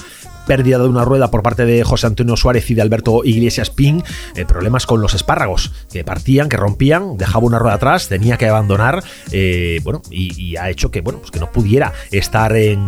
pérdida 0.52 0.80
de 0.80 0.90
una 0.90 1.06
rueda 1.06 1.32
por 1.32 1.44
parte 1.44 1.64
de 1.64 1.82
José 1.86 2.08
Antonio 2.08 2.36
Suárez 2.36 2.70
y 2.70 2.74
de 2.74 2.82
Alberto 2.82 3.22
Iglesias 3.24 3.70
Pin, 3.70 4.04
eh, 4.36 4.44
problemas 4.44 4.86
con 4.86 5.00
los 5.00 5.14
espárragos, 5.14 5.72
que 5.90 6.04
partían, 6.04 6.50
que 6.50 6.58
rompían, 6.58 7.16
dejaba 7.16 7.46
una 7.46 7.58
rueda 7.58 7.76
atrás, 7.76 8.10
tenía 8.10 8.36
que 8.36 8.50
abandonar, 8.50 9.02
eh, 9.32 9.80
bueno, 9.86 10.02
y, 10.12 10.58
ha 10.58 10.70
hecho 10.70 10.92
que, 10.92 11.00
bueno, 11.00 11.20
pues 11.20 11.32
que 11.32 11.40
no 11.40 11.50
pudiera 11.54 11.94
estar 12.12 12.54
en, 12.58 12.86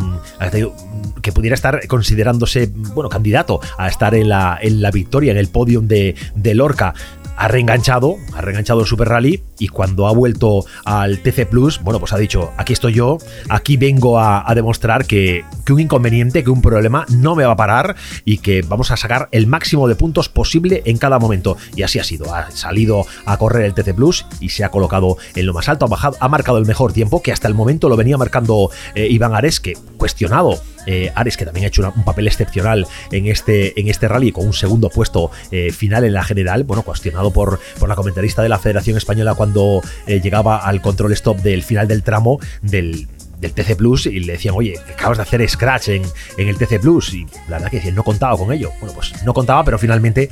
que 1.21 1.31
pudiera 1.31 1.53
estar 1.53 1.87
considerándose, 1.87 2.69
bueno, 2.93 3.07
candidato 3.07 3.61
a 3.77 3.87
estar 3.87 4.13
en 4.13 4.27
la, 4.27 4.59
en 4.61 4.81
la 4.81 4.91
victoria, 4.91 5.31
en 5.31 5.37
el 5.37 5.47
podium 5.47 5.87
de, 5.87 6.15
de 6.35 6.55
Lorca 6.55 6.93
ha 7.35 7.47
reenganchado, 7.47 8.17
ha 8.33 8.41
reenganchado 8.41 8.81
el 8.81 8.87
Super 8.87 9.09
Rally 9.09 9.43
y 9.59 9.67
cuando 9.67 10.07
ha 10.07 10.13
vuelto 10.13 10.65
al 10.85 11.19
TC 11.19 11.47
Plus, 11.49 11.81
bueno, 11.81 11.99
pues 11.99 12.13
ha 12.13 12.17
dicho, 12.17 12.51
aquí 12.57 12.73
estoy 12.73 12.93
yo, 12.93 13.17
aquí 13.49 13.77
vengo 13.77 14.19
a, 14.19 14.51
demostrar 14.53 15.05
que, 15.05 15.43
un 15.69 15.79
inconveniente, 15.79 16.43
que 16.43 16.49
un 16.49 16.61
problema 16.61 17.05
no 17.09 17.35
me 17.35 17.45
va 17.45 17.53
a 17.53 17.55
parar 17.55 17.95
y 18.23 18.37
que 18.37 18.61
vamos 18.61 18.91
a 18.91 18.97
sacar 18.97 19.29
el 19.31 19.47
máximo 19.47 19.87
de 19.87 19.95
puntos 19.95 20.29
posible 20.29 20.83
en 20.85 20.97
cada 20.97 21.17
momento. 21.17 21.57
Y 21.75 21.81
así 21.81 21.99
ha 21.99 22.03
sido, 22.03 22.33
ha 22.33 22.51
salido 22.51 23.05
a 23.25 23.37
correr 23.37 23.65
el 23.65 23.73
TC 23.73 23.95
Plus 23.95 24.25
y 24.39 24.49
se 24.49 24.63
ha 24.63 24.69
colocado 24.69 25.17
en 25.35 25.45
lo 25.45 25.53
más 25.53 25.69
alto, 25.69 25.87
ha 26.19 26.27
marcado 26.27 26.57
el 26.57 26.65
mejor 26.65 26.93
tiempo 26.93 27.21
que 27.21 27.31
hasta 27.31 27.47
el 27.47 27.55
momento 27.55 27.89
lo 27.89 27.97
venía 27.97 28.17
marcando 28.17 28.69
eh, 28.95 29.07
Iván 29.09 29.33
Ares, 29.33 29.59
que 29.59 29.73
cuestionado 29.97 30.59
eh, 30.85 31.11
Ares, 31.15 31.37
que 31.37 31.45
también 31.45 31.65
ha 31.65 31.67
hecho 31.67 31.91
un 31.95 32.03
papel 32.03 32.27
excepcional 32.27 32.87
en 33.11 33.27
este, 33.27 33.79
en 33.79 33.87
este 33.89 34.07
rally, 34.07 34.31
con 34.31 34.45
un 34.45 34.53
segundo 34.53 34.89
puesto 34.89 35.31
eh, 35.51 35.71
final 35.71 36.03
en 36.03 36.13
la 36.13 36.23
general, 36.23 36.63
bueno, 36.63 36.83
cuestionado 36.83 37.31
por, 37.31 37.59
por 37.79 37.89
la 37.89 37.95
comentarista 37.95 38.41
de 38.41 38.49
la 38.49 38.59
Federación 38.59 38.97
Española 38.97 39.35
cuando 39.35 39.81
eh, 40.07 40.21
llegaba 40.21 40.57
al 40.57 40.81
control 40.81 41.13
stop 41.13 41.37
del 41.37 41.63
final 41.63 41.87
del 41.87 42.03
tramo 42.03 42.39
del, 42.61 43.07
del 43.43 43.53
TC 43.53 43.75
Plus 43.75 44.07
y 44.07 44.19
le 44.19 44.33
decían, 44.33 44.55
oye, 44.57 44.75
acabas 44.93 45.17
de 45.17 45.23
hacer 45.23 45.47
scratch 45.47 45.89
en, 45.89 46.03
en, 46.37 46.47
el 46.47 46.57
TC 46.57 46.79
Plus. 46.81 47.13
Y 47.13 47.25
la 47.47 47.59
verdad 47.59 47.69
que 47.69 47.91
no 47.91 48.03
contaba 48.03 48.37
con 48.37 48.51
ello. 48.51 48.71
Bueno, 48.79 48.93
pues 48.95 49.13
no 49.23 49.33
contaba, 49.33 49.63
pero 49.63 49.77
finalmente 49.77 50.29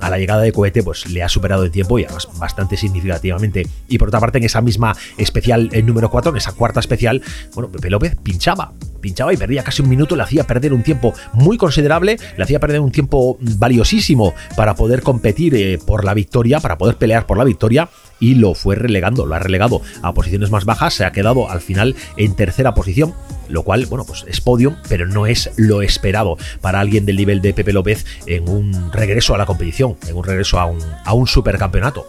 a 0.00 0.10
la 0.10 0.18
llegada 0.18 0.42
de 0.42 0.52
cohete, 0.52 0.82
pues 0.82 1.08
le 1.08 1.22
ha 1.22 1.28
superado 1.28 1.64
el 1.64 1.70
tiempo 1.70 1.98
y 1.98 2.04
además 2.04 2.28
bastante 2.38 2.76
significativamente. 2.76 3.66
Y 3.88 3.98
por 3.98 4.08
otra 4.08 4.20
parte, 4.20 4.38
en 4.38 4.44
esa 4.44 4.60
misma 4.60 4.96
especial, 5.16 5.68
el 5.72 5.86
número 5.86 6.10
4, 6.10 6.32
en 6.32 6.36
esa 6.38 6.52
cuarta 6.52 6.80
especial, 6.80 7.22
bueno, 7.54 7.70
Pepe 7.70 7.90
López 7.90 8.16
pinchaba 8.22 8.72
pinchaba 9.04 9.34
y 9.34 9.36
perdía 9.36 9.62
casi 9.62 9.82
un 9.82 9.90
minuto, 9.90 10.16
le 10.16 10.22
hacía 10.22 10.44
perder 10.44 10.72
un 10.72 10.82
tiempo 10.82 11.12
muy 11.34 11.58
considerable, 11.58 12.16
le 12.38 12.42
hacía 12.42 12.58
perder 12.58 12.80
un 12.80 12.90
tiempo 12.90 13.36
valiosísimo 13.38 14.32
para 14.56 14.74
poder 14.76 15.02
competir 15.02 15.54
eh, 15.54 15.78
por 15.78 16.06
la 16.06 16.14
victoria, 16.14 16.58
para 16.58 16.78
poder 16.78 16.96
pelear 16.96 17.26
por 17.26 17.36
la 17.36 17.44
victoria 17.44 17.90
y 18.20 18.34
lo 18.34 18.54
fue 18.54 18.76
relegando, 18.76 19.26
lo 19.26 19.34
ha 19.34 19.38
relegado 19.38 19.80
a 20.02 20.14
posiciones 20.14 20.50
más 20.50 20.64
bajas, 20.64 20.94
se 20.94 21.04
ha 21.04 21.12
quedado 21.12 21.50
al 21.50 21.60
final 21.60 21.94
en 22.16 22.34
tercera 22.34 22.74
posición, 22.74 23.14
lo 23.48 23.62
cual, 23.62 23.86
bueno, 23.86 24.04
pues 24.04 24.24
es 24.28 24.40
podium, 24.40 24.76
pero 24.88 25.06
no 25.06 25.26
es 25.26 25.50
lo 25.56 25.82
esperado 25.82 26.36
para 26.60 26.80
alguien 26.80 27.06
del 27.06 27.16
nivel 27.16 27.40
de 27.40 27.54
Pepe 27.54 27.72
López 27.72 28.04
en 28.26 28.48
un 28.48 28.92
regreso 28.92 29.34
a 29.34 29.38
la 29.38 29.46
competición, 29.46 29.96
en 30.08 30.16
un 30.16 30.24
regreso 30.24 30.58
a 30.58 30.66
un, 30.66 30.78
a 31.04 31.12
un 31.12 31.26
supercampeonato. 31.26 32.06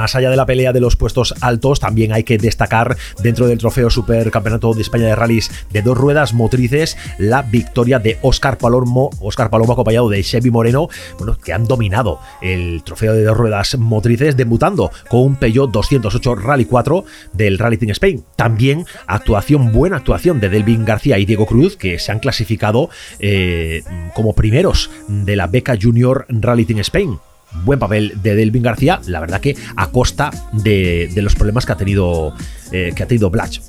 Más 0.00 0.14
allá 0.14 0.30
de 0.30 0.36
la 0.36 0.46
pelea 0.46 0.72
de 0.72 0.80
los 0.80 0.96
puestos 0.96 1.34
altos, 1.42 1.78
también 1.78 2.14
hay 2.14 2.24
que 2.24 2.38
destacar 2.38 2.96
dentro 3.22 3.46
del 3.46 3.58
trofeo 3.58 3.90
Supercampeonato 3.90 4.72
de 4.72 4.80
España 4.80 5.04
de 5.04 5.14
Rallys 5.14 5.50
de 5.70 5.82
dos 5.82 5.98
ruedas 5.98 6.32
motrices 6.32 6.96
la 7.18 7.42
victoria 7.42 7.98
de 7.98 8.18
Oscar 8.22 8.56
Palomo, 8.56 9.10
Oscar 9.20 9.50
Palomo 9.50 9.74
acompañado 9.74 10.08
de 10.08 10.22
Chevy 10.22 10.50
Moreno, 10.50 10.88
bueno, 11.18 11.36
que 11.36 11.52
han 11.52 11.66
dominado 11.66 12.18
el 12.40 12.82
trofeo 12.82 13.12
de 13.12 13.24
dos 13.24 13.36
ruedas 13.36 13.76
motrices 13.76 14.38
debutando 14.38 14.90
con 15.10 15.20
un 15.20 15.36
Peugeot 15.36 15.70
208 15.70 16.34
Rally 16.36 16.64
4 16.64 17.04
del 17.34 17.58
Rally 17.58 17.76
Team 17.76 17.90
Spain. 17.90 18.24
También 18.36 18.86
actuación, 19.06 19.70
buena 19.70 19.98
actuación 19.98 20.40
de 20.40 20.48
Delvin 20.48 20.86
García 20.86 21.18
y 21.18 21.26
Diego 21.26 21.44
Cruz, 21.44 21.76
que 21.76 21.98
se 21.98 22.10
han 22.10 22.20
clasificado 22.20 22.88
eh, 23.18 23.82
como 24.14 24.34
primeros 24.34 24.90
de 25.08 25.36
la 25.36 25.46
beca 25.46 25.76
Junior 25.78 26.24
Rally 26.30 26.64
Team 26.64 26.78
Spain 26.78 27.18
buen 27.64 27.78
papel 27.78 28.14
de 28.22 28.34
Delvin 28.34 28.62
García, 28.62 29.00
la 29.06 29.20
verdad 29.20 29.40
que 29.40 29.56
a 29.76 29.90
costa 29.90 30.30
de, 30.52 31.10
los 31.16 31.34
problemas 31.34 31.66
que 31.66 31.72
ha 31.72 31.76
tenido, 31.76 32.34
eh, 32.72 32.92
que 32.94 33.02
ha 33.02 33.06
tenido 33.06 33.30
Blatch 33.30 33.60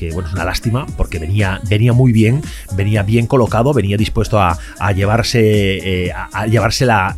que 0.00 0.10
bueno, 0.12 0.28
es 0.28 0.34
una 0.34 0.46
lástima 0.46 0.86
porque 0.96 1.18
venía, 1.18 1.60
venía 1.68 1.92
muy 1.92 2.10
bien, 2.10 2.40
venía 2.72 3.02
bien 3.02 3.26
colocado, 3.26 3.74
venía 3.74 3.98
dispuesto 3.98 4.40
a, 4.40 4.56
llevarse, 4.94 6.06
eh, 6.06 6.12
a, 6.12 6.46
llevarse 6.46 6.86
la, 6.86 7.14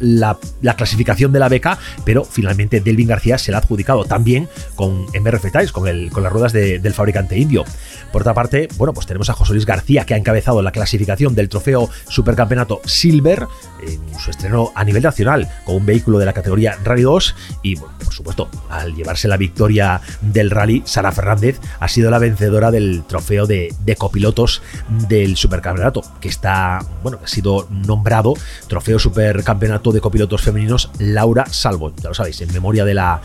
clasificación 0.77 1.31
de 1.31 1.39
la 1.39 1.49
beca, 1.49 1.79
pero 2.05 2.25
finalmente 2.25 2.81
Delvin 2.81 3.07
García 3.07 3.39
se 3.39 3.53
la 3.53 3.59
ha 3.59 3.61
adjudicado 3.61 4.05
también 4.05 4.49
con 4.75 5.07
MRF 5.15 5.53
Tires, 5.53 5.71
con, 5.71 5.87
el, 5.87 6.11
con 6.11 6.25
las 6.25 6.33
ruedas 6.33 6.53
del 6.53 6.93
fabricante 6.93 7.39
indio. 7.39 7.65
Por 8.11 8.23
otra 8.23 8.35
parte, 8.35 8.67
bueno, 8.77 8.93
pues 8.93 9.07
tenemos 9.07 9.31
a 9.31 9.35
José 9.35 9.53
Luis 9.53 9.65
García 9.65 10.05
que 10.05 10.15
ha 10.15 10.17
encabezado 10.17 10.61
la 10.61 10.73
clasificación 10.73 11.37
del 11.37 11.49
trofeo 11.49 11.89
Supercampeonato 12.09 12.81
Silver 12.85 13.47
en 13.87 14.19
su 14.19 14.31
estreno 14.31 14.73
a 14.75 14.83
nivel 14.83 15.05
nacional 15.05 15.49
con 15.65 15.77
un 15.77 15.87
vehículo 15.87 16.19
de 16.19 16.27
la 16.27 16.33
categoría 16.33 16.77
Rally 16.83 17.03
2 17.03 17.37
y 17.63 17.77
bueno, 17.77 17.95
por 18.05 18.13
supuesto, 18.13 18.49
al 18.69 18.95
llevarse 18.97 19.29
la 19.29 19.37
victoria 19.37 20.01
del 20.21 20.51
rally, 20.51 20.83
Sara 20.85 21.13
Fernández 21.13 21.61
ha 21.79 21.87
sido 21.87 22.11
la 22.11 22.19
vencedora 22.19 22.72
del 22.73 23.05
trofeo 23.07 23.47
de, 23.47 23.73
copilotos 23.97 24.63
del 25.09 25.37
Supercampeonato, 25.37 26.03
que 26.21 26.29
está, 26.29 26.81
bueno, 27.03 27.19
que 27.19 27.27
ha 27.27 27.29
sido 27.29 27.69
nombrado 27.71 28.35
trofeo 28.67 28.99
Supercampeonato 28.99 29.93
de 29.93 30.01
copilotos 30.01 30.43
femeninos 30.43 30.91
Laura 30.99 31.47
Salvo, 31.47 31.95
ya 32.03 32.09
lo 32.09 32.15
sabéis, 32.15 32.41
en 32.41 32.53
memoria 32.53 32.85
de 32.85 32.95
la 32.95 33.23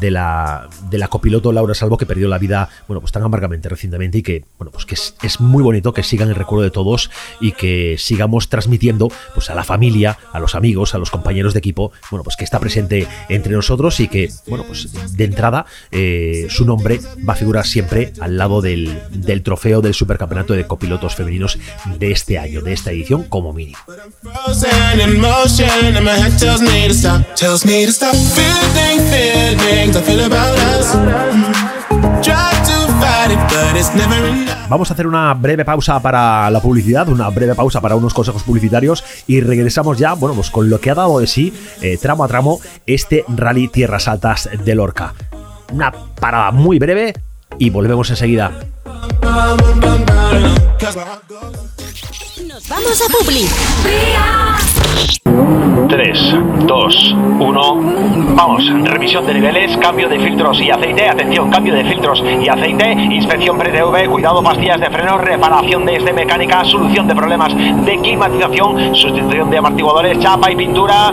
de 0.00 0.10
la, 0.10 0.68
de 0.90 0.98
la 0.98 1.08
copiloto 1.08 1.52
Laura 1.52 1.74
Salvo 1.74 1.96
que 1.96 2.06
perdió 2.06 2.28
la 2.28 2.38
vida, 2.38 2.68
bueno, 2.86 3.00
pues 3.00 3.12
tan 3.12 3.22
amargamente 3.22 3.68
recientemente 3.68 4.18
y 4.18 4.22
que, 4.22 4.44
bueno, 4.58 4.70
pues 4.72 4.84
que 4.84 4.94
es, 4.94 5.40
muy 5.40 5.62
bonito 5.62 5.92
que 5.92 6.02
sigan 6.02 6.28
el 6.28 6.34
recuerdo 6.34 6.64
de 6.64 6.70
todos 6.70 7.10
y 7.40 7.52
que 7.52 7.96
sigamos 7.98 8.48
transmitiendo 8.48 9.10
pues 9.34 9.50
a 9.50 9.54
la 9.54 9.64
familia, 9.64 10.18
a 10.32 10.40
los 10.40 10.54
amigos, 10.54 10.94
a 10.94 10.98
los 10.98 11.10
compañeros 11.10 11.52
de 11.52 11.60
equipo, 11.60 11.92
bueno, 12.10 12.24
pues 12.24 12.36
que 12.36 12.44
está 12.44 12.58
presente 12.58 13.06
entre 13.28 13.52
nosotros 13.52 14.00
y 14.00 14.08
que, 14.08 14.30
bueno, 14.46 14.64
pues 14.66 15.16
de 15.16 15.24
entrada 15.24 15.66
eh, 15.90 16.46
su 16.50 16.64
nombre 16.64 17.00
va 17.26 17.34
a 17.34 17.36
figurar 17.36 17.66
siempre 17.66 18.12
al 18.20 18.36
lado 18.36 18.60
del 18.60 18.77
del, 18.84 19.00
del 19.10 19.42
trofeo 19.42 19.80
del 19.80 19.94
supercampeonato 19.94 20.54
de 20.54 20.66
copilotos 20.66 21.14
femeninos 21.14 21.58
de 21.98 22.10
este 22.10 22.38
año, 22.38 22.62
de 22.62 22.72
esta 22.72 22.90
edición 22.90 23.24
como 23.24 23.52
mínimo. 23.52 23.78
Vamos 34.68 34.90
a 34.90 34.94
hacer 34.94 35.06
una 35.06 35.32
breve 35.34 35.64
pausa 35.64 36.00
para 36.00 36.50
la 36.50 36.60
publicidad, 36.60 37.08
una 37.08 37.28
breve 37.30 37.54
pausa 37.54 37.80
para 37.80 37.96
unos 37.96 38.12
consejos 38.12 38.42
publicitarios 38.42 39.02
y 39.26 39.40
regresamos 39.40 39.98
ya, 39.98 40.12
bueno, 40.12 40.34
pues 40.34 40.50
con 40.50 40.68
lo 40.68 40.80
que 40.80 40.90
ha 40.90 40.94
dado 40.94 41.20
de 41.20 41.26
sí, 41.26 41.54
eh, 41.80 41.96
tramo 42.00 42.24
a 42.24 42.28
tramo, 42.28 42.60
este 42.86 43.24
Rally 43.28 43.68
Tierras 43.68 44.08
Altas 44.08 44.48
de 44.64 44.74
Lorca. 44.74 45.14
Una 45.72 45.92
parada 45.92 46.50
muy 46.50 46.78
breve 46.78 47.14
y 47.58 47.70
volvemos 47.70 48.10
enseguida. 48.10 48.52
Nos 52.46 52.68
vamos 52.68 53.02
a 53.02 53.06
Publi. 53.12 53.48
3, 55.88 56.34
2, 56.66 57.14
1. 57.40 57.74
Vamos, 58.34 58.62
revisión 58.84 59.26
de 59.26 59.34
niveles, 59.34 59.76
cambio 59.78 60.08
de 60.08 60.18
filtros 60.18 60.60
y 60.60 60.70
aceite. 60.70 61.08
Atención, 61.08 61.50
cambio 61.50 61.74
de 61.74 61.84
filtros 61.84 62.22
y 62.22 62.48
aceite. 62.48 62.92
Inspección 62.92 63.58
pre-TV, 63.58 64.08
cuidado, 64.08 64.42
pastillas 64.42 64.80
de 64.80 64.90
freno, 64.90 65.18
reparación 65.18 65.86
de 65.86 65.96
este 65.96 66.12
mecánica, 66.12 66.64
solución 66.64 67.06
de 67.06 67.14
problemas 67.14 67.54
de 67.56 67.98
climatización, 68.00 68.94
sustitución 68.94 69.50
de 69.50 69.58
amortiguadores, 69.58 70.18
chapa 70.18 70.50
y 70.50 70.56
pintura. 70.56 71.12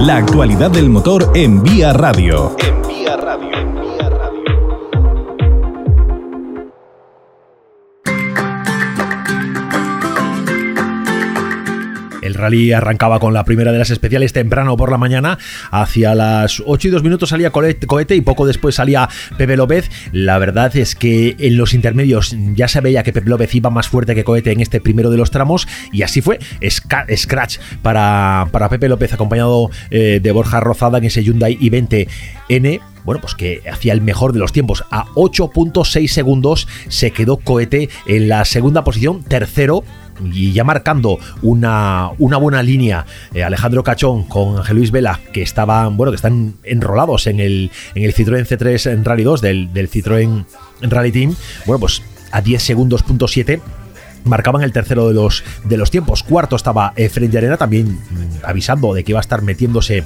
La 0.00 0.16
actualidad 0.16 0.70
del 0.70 0.88
motor 0.88 1.30
en 1.34 1.62
Vía 1.62 1.92
Radio. 1.92 2.56
Rally 12.40 12.72
arrancaba 12.72 13.20
con 13.20 13.34
la 13.34 13.44
primera 13.44 13.72
de 13.72 13.78
las 13.78 13.90
especiales 13.90 14.32
temprano 14.32 14.76
por 14.76 14.90
la 14.90 14.98
mañana. 14.98 15.38
Hacia 15.70 16.14
las 16.14 16.62
8 16.64 16.88
y 16.88 16.90
2 16.90 17.02
minutos 17.02 17.28
salía 17.28 17.50
Cohete 17.50 18.16
y 18.16 18.20
poco 18.20 18.46
después 18.46 18.74
salía 18.74 19.08
Pepe 19.36 19.56
López. 19.56 19.90
La 20.12 20.38
verdad 20.38 20.76
es 20.76 20.94
que 20.94 21.36
en 21.38 21.56
los 21.56 21.74
intermedios 21.74 22.34
ya 22.54 22.68
se 22.68 22.80
veía 22.80 23.02
que 23.02 23.12
Pepe 23.12 23.30
López 23.30 23.54
iba 23.54 23.70
más 23.70 23.88
fuerte 23.88 24.14
que 24.14 24.24
Cohete 24.24 24.52
en 24.52 24.60
este 24.60 24.80
primero 24.80 25.10
de 25.10 25.16
los 25.16 25.30
tramos 25.30 25.68
y 25.92 26.02
así 26.02 26.20
fue. 26.20 26.38
Scratch 26.68 27.58
para, 27.82 28.48
para 28.50 28.68
Pepe 28.68 28.88
López 28.88 29.12
acompañado 29.12 29.70
eh, 29.90 30.20
de 30.22 30.32
Borja 30.32 30.60
Rozada 30.60 30.98
en 30.98 31.04
ese 31.04 31.22
Hyundai 31.22 31.58
i20N 31.58 32.80
bueno, 33.04 33.20
pues 33.20 33.34
que 33.34 33.62
hacía 33.70 33.92
el 33.92 34.02
mejor 34.02 34.32
de 34.32 34.38
los 34.38 34.52
tiempos. 34.52 34.84
A 34.90 35.06
8.6 35.14 36.08
segundos 36.08 36.68
se 36.88 37.10
quedó 37.12 37.38
Cohete 37.38 37.88
en 38.06 38.28
la 38.28 38.44
segunda 38.44 38.84
posición, 38.84 39.22
tercero 39.22 39.84
y 40.32 40.52
ya 40.52 40.64
marcando 40.64 41.18
una, 41.42 42.10
una 42.18 42.36
buena 42.36 42.62
línea 42.62 43.06
eh, 43.34 43.42
Alejandro 43.42 43.82
Cachón 43.82 44.24
con 44.24 44.58
Ángel 44.58 44.76
Luis 44.76 44.90
Vela 44.90 45.20
que 45.32 45.42
estaban 45.42 45.96
bueno 45.96 46.12
que 46.12 46.16
están 46.16 46.54
enrolados 46.62 47.26
en 47.26 47.40
el 47.40 47.70
en 47.94 48.04
el 48.04 48.14
Citroën 48.14 48.46
C3 48.46 48.92
en 48.92 49.04
Rally 49.04 49.22
2 49.22 49.40
del, 49.40 49.72
del 49.72 49.90
Citroën 49.90 50.44
Rally 50.82 51.12
Team 51.12 51.34
bueno 51.66 51.80
pues 51.80 52.02
a 52.32 52.40
10 52.40 52.62
segundos 52.62 53.02
punto 53.02 53.28
7 53.28 53.60
marcaban 54.24 54.62
el 54.62 54.72
tercero 54.72 55.08
de 55.08 55.14
los, 55.14 55.44
de 55.64 55.76
los 55.76 55.90
tiempos. 55.90 56.22
Cuarto 56.22 56.56
estaba 56.56 56.92
Efren 56.96 57.34
Arena, 57.36 57.56
también 57.56 57.88
mm, 57.88 58.44
avisando 58.44 58.92
de 58.94 59.04
que 59.04 59.12
iba 59.12 59.20
a 59.20 59.22
estar 59.22 59.42
metiéndose 59.42 60.04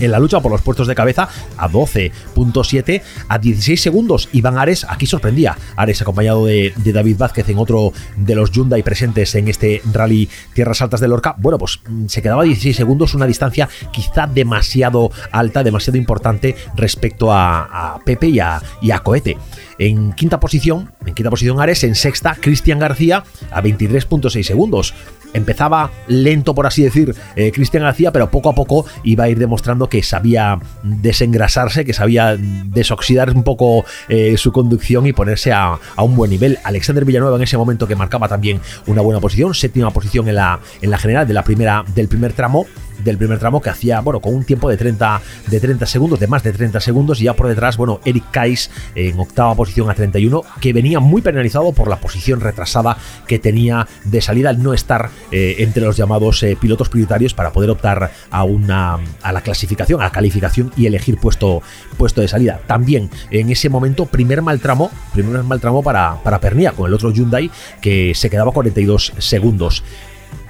en 0.00 0.10
la 0.10 0.18
lucha 0.18 0.40
por 0.40 0.50
los 0.50 0.62
puestos 0.62 0.86
de 0.86 0.94
cabeza 0.94 1.28
a 1.56 1.68
12.7 1.68 3.02
a 3.28 3.38
16 3.38 3.80
segundos. 3.80 4.28
Iván 4.32 4.58
Ares 4.58 4.86
aquí 4.88 5.06
sorprendía. 5.06 5.56
Ares 5.76 6.02
acompañado 6.02 6.46
de, 6.46 6.72
David 6.76 7.16
Vázquez 7.18 7.48
en 7.48 7.58
otro 7.58 7.92
de 8.16 8.34
los 8.34 8.50
Hyundai 8.50 8.82
presentes 8.82 9.34
en 9.34 9.48
este 9.48 9.82
rally 9.92 10.28
Tierras 10.54 10.82
Altas 10.82 11.00
de 11.00 11.08
Lorca. 11.08 11.34
Bueno, 11.38 11.58
pues 11.58 11.80
mm, 11.88 12.06
se 12.06 12.22
quedaba 12.22 12.42
a 12.42 12.44
16 12.44 12.76
segundos, 12.76 13.14
una 13.14 13.26
distancia 13.26 13.68
quizá 13.92 14.26
demasiado 14.26 15.10
alta, 15.30 15.62
demasiado 15.62 15.98
importante 15.98 16.56
respecto 16.76 17.32
a, 17.32 18.00
Pepe 18.04 18.28
y 18.28 18.40
a, 18.40 18.60
y 18.80 18.90
a 18.90 19.00
Cohete. 19.00 19.36
En 19.80 20.12
quinta 20.12 20.38
posición, 20.40 20.92
en 21.06 21.14
quinta 21.14 21.30
posición 21.30 21.58
Ares, 21.58 21.84
en 21.84 21.94
sexta 21.94 22.36
Cristian 22.38 22.78
García 22.78 23.24
a 23.50 23.62
23.6 23.62 24.42
segundos 24.42 24.94
empezaba 25.32 25.90
lento, 26.06 26.54
por 26.54 26.66
así 26.66 26.82
decir, 26.82 27.14
eh, 27.36 27.50
Cristian 27.52 27.84
García, 27.84 28.12
pero 28.12 28.30
poco 28.30 28.50
a 28.50 28.54
poco 28.54 28.84
iba 29.04 29.24
a 29.24 29.28
ir 29.28 29.38
demostrando 29.38 29.88
que 29.88 30.02
sabía 30.02 30.58
desengrasarse, 30.82 31.84
que 31.84 31.92
sabía 31.92 32.36
desoxidar 32.36 33.30
un 33.34 33.42
poco 33.42 33.84
eh, 34.08 34.36
su 34.36 34.52
conducción 34.52 35.06
y 35.06 35.12
ponerse 35.12 35.52
a, 35.52 35.78
un 35.96 36.16
buen 36.16 36.30
nivel. 36.30 36.58
Alexander 36.64 37.04
Villanueva 37.04 37.36
en 37.36 37.42
ese 37.42 37.56
momento 37.56 37.86
que 37.86 37.96
marcaba 37.96 38.28
también 38.28 38.60
una 38.86 39.00
buena 39.00 39.20
posición, 39.20 39.54
séptima 39.54 39.90
posición 39.92 40.28
en 40.28 40.34
la, 40.34 40.60
en 40.82 40.90
la 40.90 40.98
general 40.98 41.26
de 41.26 41.34
la 41.34 41.44
primera, 41.44 41.84
del 41.94 42.08
primer 42.08 42.32
tramo 42.32 42.66
del 43.04 43.18
primer 43.18 43.38
tramo 43.38 43.60
que 43.60 43.70
hacía, 43.70 44.00
bueno, 44.00 44.20
con 44.20 44.34
un 44.34 44.44
tiempo 44.44 44.68
de 44.68 44.76
30, 44.76 45.20
de 45.48 45.60
30 45.60 45.86
segundos, 45.86 46.20
de 46.20 46.26
más 46.26 46.42
de 46.42 46.52
30 46.52 46.80
segundos, 46.80 47.20
y 47.20 47.24
ya 47.24 47.34
por 47.34 47.48
detrás, 47.48 47.76
bueno, 47.76 48.00
Eric 48.04 48.24
Kais 48.30 48.70
en 48.94 49.18
octava 49.18 49.54
posición 49.54 49.90
a 49.90 49.94
31, 49.94 50.42
que 50.60 50.72
venía 50.72 51.00
muy 51.00 51.22
penalizado 51.22 51.72
por 51.72 51.88
la 51.88 51.96
posición 51.96 52.40
retrasada 52.40 52.96
que 53.26 53.38
tenía 53.38 53.86
de 54.04 54.20
salida 54.20 54.50
al 54.50 54.62
no 54.62 54.74
estar 54.74 55.10
eh, 55.32 55.56
entre 55.58 55.84
los 55.84 55.96
llamados 55.96 56.42
eh, 56.42 56.56
pilotos 56.60 56.88
prioritarios 56.88 57.34
para 57.34 57.52
poder 57.52 57.70
optar 57.70 58.10
a 58.30 58.44
una 58.44 58.98
a 59.22 59.32
la 59.32 59.40
clasificación, 59.42 60.00
a 60.00 60.04
la 60.04 60.12
calificación 60.12 60.72
y 60.76 60.86
elegir 60.86 61.18
puesto, 61.18 61.62
puesto 61.96 62.20
de 62.20 62.28
salida. 62.28 62.60
También 62.66 63.10
en 63.30 63.50
ese 63.50 63.68
momento, 63.68 64.06
primer 64.06 64.42
mal 64.42 64.60
tramo, 64.60 64.90
primer 65.12 65.42
mal 65.42 65.60
tramo 65.60 65.82
para, 65.82 66.16
para 66.22 66.40
Pernia 66.40 66.72
con 66.72 66.86
el 66.86 66.94
otro 66.94 67.10
Hyundai 67.10 67.50
que 67.80 68.12
se 68.14 68.30
quedaba 68.30 68.52
42 68.52 69.12
segundos 69.18 69.82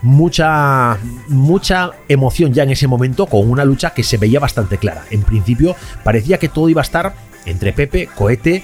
mucha, 0.02 0.98
mucha 1.28 1.90
emoción 2.08 2.52
ya 2.52 2.62
en 2.62 2.70
ese 2.70 2.86
momento 2.86 3.26
con 3.26 3.50
una 3.50 3.64
lucha 3.64 3.90
que 3.90 4.02
se 4.02 4.16
veía 4.16 4.40
bastante 4.40 4.78
clara. 4.78 5.04
En 5.10 5.22
principio 5.22 5.76
parecía 6.04 6.38
que 6.38 6.48
todo 6.48 6.68
iba 6.68 6.80
a 6.80 6.84
estar 6.84 7.14
entre 7.46 7.72
Pepe, 7.72 8.08
Cohete, 8.14 8.62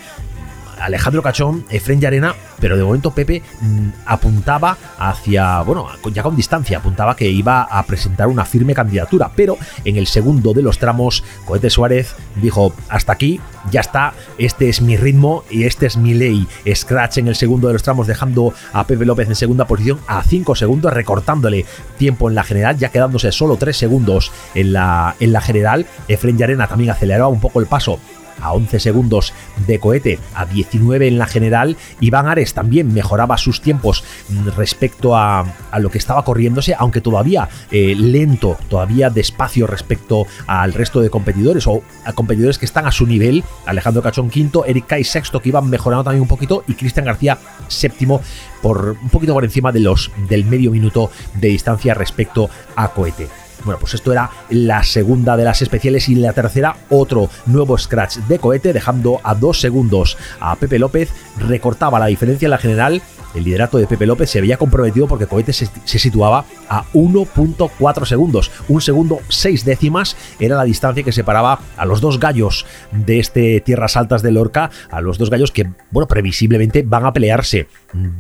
Alejandro 0.79 1.23
Cachón, 1.23 1.65
Efren 1.71 2.05
Arena, 2.05 2.35
pero 2.61 2.77
de 2.77 2.85
momento 2.85 3.11
Pepe 3.11 3.43
mm, 3.61 3.89
apuntaba 4.07 4.77
hacia, 4.99 5.63
bueno, 5.63 5.89
ya 6.13 6.23
con 6.23 6.37
distancia, 6.37 6.79
apuntaba 6.79 7.17
que 7.17 7.29
iba 7.29 7.63
a 7.63 7.83
presentar 7.85 8.29
una 8.29 8.45
firme 8.45 8.75
candidatura, 8.75 9.31
pero 9.35 9.57
en 9.85 9.97
el 9.97 10.07
segundo 10.07 10.53
de 10.53 10.63
los 10.63 10.79
tramos, 10.79 11.25
Cohete 11.45 11.71
Suárez 11.71 12.15
dijo, 12.37 12.75
hasta 12.89 13.13
aquí, 13.13 13.41
ya 13.71 13.81
está, 13.81 14.15
este 14.39 14.69
es 14.69 14.81
mi 14.81 14.97
ritmo 14.97 15.45
y 15.51 15.65
este 15.65 15.87
es 15.87 15.97
mi 15.97 16.15
ley. 16.15 16.47
Scratch 16.73 17.19
en 17.19 17.29
el 17.29 17.37
segundo 17.37 17.67
de 17.69 17.75
los 17.75 17.83
tramos, 17.83 18.07
dejando 18.07 18.55
a 18.73 18.87
Pepe 18.87 19.05
López 19.05 19.29
en 19.29 19.35
segunda 19.35 19.67
posición 19.67 19.99
a 20.07 20.23
5 20.23 20.55
segundos, 20.55 20.93
recortándole 20.93 21.67
tiempo 21.99 22.29
en 22.29 22.35
la 22.35 22.45
general, 22.45 22.77
ya 22.79 22.91
quedándose 22.91 23.33
solo 23.33 23.57
3 23.57 23.77
segundos 23.77 24.33
en 24.55 24.73
la, 24.73 25.17
en 25.21 25.33
la 25.33 25.41
general. 25.41 25.87
Efren 26.09 26.43
Arena 26.43 26.67
también 26.67 26.91
aceleraba 26.91 27.29
un 27.29 27.41
poco 27.41 27.61
el 27.61 27.67
paso 27.67 27.99
a 28.41 28.53
11 28.53 28.81
segundos 28.81 29.33
de 29.67 29.79
cohete, 29.79 30.19
a 30.35 30.47
19 30.47 31.09
en 31.09 31.19
la 31.19 31.27
general. 31.27 31.77
Iván 32.01 32.27
Ares 32.27 32.55
también 32.55 32.93
mejoraba 32.93 33.39
sus 33.39 33.61
tiempos 33.61 34.05
mm, 34.29 34.49
respecto 34.57 35.17
a, 35.17 35.47
lo 35.79 35.91
que 35.91 35.99
estaba 35.99 36.25
corriéndose, 36.25 36.75
aunque 36.79 37.01
todavía 37.01 37.49
eh, 37.71 37.95
lento, 37.97 38.57
todavía 38.69 39.11
despacio 39.11 39.67
respecto 39.67 40.27
al 40.47 40.73
resto 40.73 41.01
de 41.01 41.11
competidores 41.11 41.67
o 41.67 41.83
a 42.05 42.13
competidores 42.13 42.59
que 42.59 42.67
están 42.67 42.87
a 42.87 42.93
su 42.93 43.07
nivel. 43.07 43.45
Alejandro 43.67 44.03
Cachón 44.03 44.31
quinto, 44.31 44.65
Eric 44.65 44.87
Kai 44.87 45.05
sexto, 45.05 45.41
que 45.41 45.51
iban 45.51 45.69
mejorando 45.69 46.05
también 46.05 46.23
un 46.23 46.29
poquito, 46.29 46.65
y 46.67 46.75
Cristian 46.75 47.07
García 47.07 47.39
séptimo, 47.69 48.21
por 48.63 48.97
un 49.01 49.09
poquito 49.11 49.35
por 49.35 49.45
encima 49.45 49.73
de 49.73 49.81
los 49.81 50.11
del 50.29 50.45
medio 50.45 50.71
minuto 50.71 51.11
de 51.35 51.49
distancia 51.49 51.95
respecto 51.95 52.49
a 52.75 52.89
cohete. 52.89 53.29
Bueno, 53.67 53.81
pues 53.81 53.95
esto 53.95 54.13
era 54.13 54.31
la 54.49 54.85
segunda 54.85 55.37
de 55.37 55.43
las 55.43 55.61
especiales 55.61 56.09
y 56.09 56.15
la 56.15 56.33
tercera 56.33 56.77
otro 56.89 57.29
nuevo 57.47 57.77
scratch 57.77 58.19
de 58.19 58.39
cohete 58.39 58.73
dejando 58.73 59.21
a 59.25 59.35
dos 59.35 59.61
segundos 59.61 60.17
a 60.39 60.55
Pepe 60.55 60.79
López, 60.79 61.11
recortaba 61.37 61.99
la 61.99 62.07
diferencia 62.07 62.47
en 62.47 62.51
la 62.53 62.59
general 62.59 63.03
el 63.37 63.45
liderato 63.45 63.79
de 63.79 63.87
Pepe 63.87 64.07
López 64.07 64.31
se 64.31 64.39
había 64.39 64.57
comprometido 64.57 65.07
porque 65.07 65.27
Cohete 65.27 65.53
se, 65.53 65.69
situaba 65.99 66.45
a 66.69 66.85
1.4 66.93 68.05
segundos. 68.07 68.51
Un 68.69 68.81
segundo, 68.81 69.21
seis 69.29 69.65
décimas 69.65 70.17
era 70.41 70.57
la 70.57 70.65
distancia 70.65 71.03
que 71.03 71.13
separaba 71.13 71.61
a 71.77 71.85
los 71.85 72.01
dos 72.01 72.19
gallos 72.19 72.67
de 72.93 73.19
este 73.19 73.61
Tierras 73.61 73.97
Altas 73.97 74.23
de 74.23 74.33
Lorca, 74.33 74.71
a 74.91 75.01
los 75.01 75.19
dos 75.19 75.31
gallos 75.31 75.53
que, 75.53 75.69
bueno, 75.91 76.09
previsiblemente 76.09 76.83
van 76.83 77.05
a 77.05 77.13
pelearse 77.13 77.69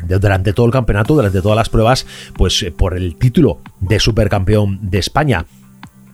durante 0.07 0.53
todo 0.53 0.67
el 0.67 0.73
campeonato, 0.73 1.15
durante 1.15 1.43
todas 1.43 1.57
las 1.57 1.69
pruebas, 1.69 2.07
pues 2.37 2.63
eh, 2.63 2.71
por 2.71 2.97
el 2.97 3.17
título 3.17 3.61
de 3.81 4.01
supercampeón 4.01 4.79
de 4.83 4.99
España. 4.99 5.47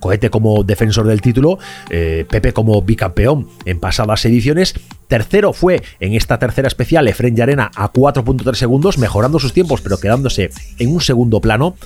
Cohete 0.03 0.31
como 0.31 0.65
defensor 0.65 1.07
del 1.07 1.23
título, 1.23 1.61
eh, 1.89 2.27
Pepe 2.29 2.53
como 2.53 2.83
bicampeón 2.83 3.47
en 3.65 3.79
pasadas 3.79 4.25
ediciones. 4.25 4.75
Tercero 5.07 5.53
fue 5.53 5.81
en 6.01 6.15
esta 6.15 6.41
tercera 6.41 6.67
especial 6.67 7.07
Efren 7.07 7.37
Yarena 7.37 7.71
a 7.77 7.93
4.3 7.93 8.55
segundos, 8.55 8.99
mejorando 8.99 9.39
sus 9.39 9.53
tiempos, 9.53 9.81
pero 9.81 9.99
quedándose 9.99 10.51
en 10.79 10.93
un 10.93 11.01
segundo 11.01 11.41
plano 11.41 11.77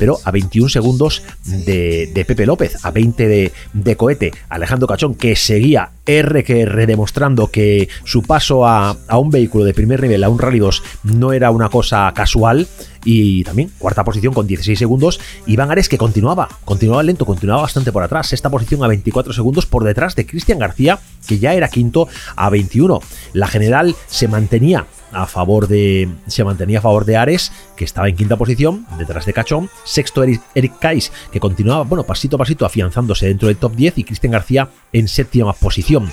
pero 0.00 0.18
a 0.24 0.30
21 0.30 0.70
segundos 0.70 1.22
de, 1.44 2.24
Pepe 2.26 2.46
López, 2.46 2.86
a 2.86 2.90
20 2.90 3.28
de, 3.28 3.52
de, 3.74 3.96
Cohete, 3.96 4.32
Alejandro 4.48 4.88
Cachón, 4.88 5.14
que 5.14 5.36
seguía 5.36 5.90
R 6.06 6.42
que 6.42 6.64
demostrando 6.64 7.50
que 7.50 7.90
su 8.04 8.22
paso 8.22 8.66
a, 8.66 8.96
a, 9.06 9.18
un 9.18 9.28
vehículo 9.28 9.64
de 9.64 9.74
primer 9.74 10.00
nivel, 10.00 10.24
a 10.24 10.30
un 10.30 10.38
Rally 10.38 10.58
2, 10.58 10.82
no 11.04 11.34
era 11.34 11.50
una 11.50 11.68
cosa 11.68 12.10
casual. 12.14 12.66
Y 13.04 13.44
también 13.44 13.70
cuarta 13.78 14.04
posición 14.04 14.34
con 14.34 14.46
16 14.46 14.78
segundos. 14.78 15.20
Iván 15.46 15.70
Ares 15.70 15.88
que 15.88 15.96
continuaba, 15.96 16.48
continuaba 16.64 17.02
lento, 17.02 17.24
continuaba 17.24 17.62
bastante 17.62 17.92
por 17.92 18.02
atrás. 18.02 18.28
Sexta 18.28 18.50
posición 18.50 18.82
a 18.84 18.88
24 18.88 19.32
segundos 19.32 19.66
por 19.66 19.84
detrás 19.84 20.16
de 20.16 20.26
Cristian 20.26 20.58
García, 20.58 20.98
que 21.26 21.38
ya 21.38 21.54
era 21.54 21.68
quinto 21.68 22.08
a 22.36 22.50
21. 22.50 23.00
La 23.32 23.48
general 23.48 23.96
se 24.06 24.28
mantenía 24.28 24.86
a 25.12 25.26
favor 25.26 25.68
de. 25.68 26.08
Se 26.26 26.44
mantenía 26.44 26.78
a 26.78 26.82
favor 26.82 27.04
de 27.04 27.16
Ares, 27.16 27.52
que 27.76 27.84
estaba 27.84 28.08
en 28.08 28.16
quinta 28.16 28.36
posición, 28.36 28.86
detrás 28.98 29.26
de 29.26 29.32
Cachón. 29.32 29.70
Sexto, 29.84 30.22
Eric, 30.22 30.42
Eric 30.54 30.78
Kais, 30.78 31.12
que 31.32 31.40
continuaba, 31.40 31.84
bueno, 31.84 32.04
pasito 32.04 32.36
a 32.36 32.38
pasito, 32.38 32.64
afianzándose 32.64 33.26
dentro 33.26 33.48
del 33.48 33.56
top 33.56 33.74
10. 33.74 33.98
Y 33.98 34.04
Cristian 34.04 34.32
García 34.32 34.68
en 34.92 35.08
séptima 35.08 35.52
posición. 35.52 36.12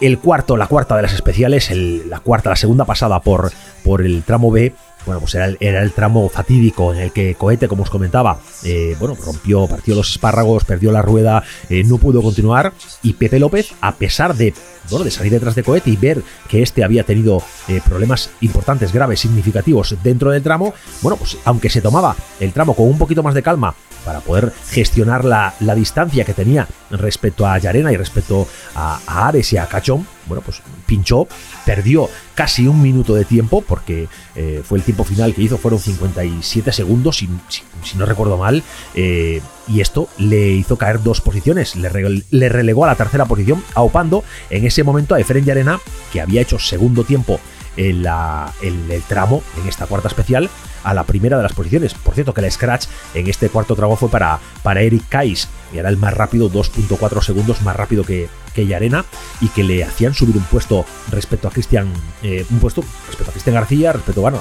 El 0.00 0.18
cuarto, 0.18 0.56
la 0.56 0.66
cuarta 0.66 0.96
de 0.96 1.02
las 1.02 1.14
especiales, 1.14 1.70
la 1.70 2.20
cuarta, 2.20 2.50
la 2.50 2.56
segunda 2.56 2.84
pasada 2.84 3.20
por, 3.20 3.52
por 3.84 4.02
el 4.02 4.22
tramo 4.24 4.50
B, 4.50 4.74
bueno, 5.06 5.20
pues 5.20 5.34
era 5.34 5.46
el, 5.82 5.92
tramo 5.92 6.28
fatídico 6.28 6.92
en 6.94 7.00
el 7.00 7.12
que 7.12 7.34
Cohete, 7.34 7.68
como 7.68 7.82
os 7.82 7.90
comentaba, 7.90 8.38
eh, 8.64 8.96
bueno, 8.98 9.16
rompió, 9.22 9.66
partió 9.66 9.94
los 9.94 10.10
espárragos, 10.10 10.64
perdió 10.64 10.92
la 10.92 11.02
rueda, 11.02 11.42
eh, 11.68 11.84
no 11.84 11.98
pudo 11.98 12.22
continuar. 12.22 12.72
Y 13.02 13.14
Pepe 13.14 13.38
López, 13.38 13.72
a 13.80 13.94
pesar 13.94 14.34
de, 14.34 14.54
bueno, 14.90 15.04
de 15.04 15.10
salir 15.10 15.32
detrás 15.32 15.54
de 15.54 15.62
Cohete 15.62 15.90
y 15.90 15.96
ver 15.96 16.22
que 16.48 16.62
este 16.62 16.84
había 16.84 17.04
tenido 17.04 17.42
eh, 17.68 17.80
problemas 17.86 18.30
importantes, 18.40 18.92
graves, 18.92 19.20
significativos 19.20 19.96
dentro 20.02 20.30
del 20.30 20.42
tramo, 20.42 20.74
bueno, 21.02 21.16
pues 21.16 21.36
aunque 21.44 21.70
se 21.70 21.80
tomaba 21.80 22.16
el 22.40 22.52
tramo 22.52 22.74
con 22.74 22.86
un 22.86 22.98
poquito 22.98 23.22
más 23.22 23.34
de 23.34 23.42
calma 23.42 23.74
para 24.04 24.20
poder 24.20 24.52
gestionar 24.68 25.24
la, 25.24 25.54
distancia 25.74 26.24
que 26.24 26.34
tenía 26.34 26.68
respecto 26.90 27.46
a 27.46 27.58
Yarena 27.58 27.92
y 27.92 27.96
respecto 27.96 28.46
a, 28.74 29.00
Ares 29.06 29.52
y 29.52 29.56
a 29.56 29.66
Cachón, 29.66 30.06
bueno, 30.26 30.42
pues 30.44 30.62
pinchó, 30.86 31.26
perdió 31.66 32.08
casi 32.34 32.66
un 32.66 32.80
minuto 32.80 33.14
de 33.14 33.24
tiempo, 33.24 33.62
porque 33.66 34.08
eh, 34.36 34.62
fue 34.64 34.78
el 34.78 34.84
tiempo 34.84 35.04
final 35.04 35.34
que 35.34 35.42
hizo, 35.42 35.58
fueron 35.58 35.80
57 35.80 36.72
segundos, 36.72 37.18
si, 37.18 37.28
si, 37.48 37.98
no 37.98 38.06
recuerdo 38.06 38.36
mal, 38.38 38.62
eh, 38.94 39.40
y 39.66 39.80
esto 39.80 40.08
le 40.18 40.50
hizo 40.50 40.76
caer 40.76 41.02
dos 41.02 41.20
posiciones, 41.20 41.76
le, 41.76 41.90
le, 42.30 42.48
relegó 42.48 42.84
a 42.84 42.88
la 42.88 42.94
tercera 42.94 43.24
posición, 43.24 43.62
aupando 43.74 44.24
en 44.50 44.64
ese 44.64 44.84
momento 44.84 45.14
a 45.14 45.20
Efren 45.20 45.44
Yarena, 45.44 45.80
que 46.12 46.20
había 46.20 46.42
hecho 46.42 46.58
segundo 46.58 47.04
tiempo 47.04 47.40
en, 47.76 48.02
la, 48.02 48.52
en 48.62 48.90
el 48.90 49.02
tramo, 49.02 49.42
en 49.60 49.68
esta 49.68 49.86
cuarta 49.86 50.08
especial, 50.08 50.50
a 50.84 50.94
la 50.94 51.04
primera 51.04 51.36
de 51.36 51.42
las 51.42 51.52
posiciones. 51.52 51.94
Por 51.94 52.14
cierto, 52.14 52.34
que 52.34 52.42
la 52.42 52.50
Scratch 52.50 52.86
en 53.14 53.26
este 53.28 53.48
cuarto 53.48 53.74
tramo 53.74 53.96
fue 53.96 54.08
para, 54.08 54.38
para 54.62 54.82
Eric 54.82 55.08
Kais, 55.08 55.48
y 55.72 55.78
era 55.78 55.88
el 55.88 55.96
más 55.96 56.14
rápido, 56.14 56.50
2.4 56.50 57.22
segundos 57.22 57.62
más 57.62 57.74
rápido 57.74 58.04
que, 58.04 58.28
que 58.54 58.66
Yarena, 58.66 59.04
y 59.40 59.48
que 59.48 59.64
le 59.64 59.82
hacían 59.82 60.14
subir 60.14 60.36
un 60.36 60.44
puesto 60.44 60.84
respecto 61.10 61.48
a 61.48 61.50
Cristian, 61.50 61.92
eh, 62.22 62.46
un 62.50 62.58
puesto 62.58 62.84
respecto 63.08 63.30
a 63.30 63.32
Cristian 63.32 63.54
García, 63.54 63.92
respecto 63.92 64.20
bueno, 64.20 64.38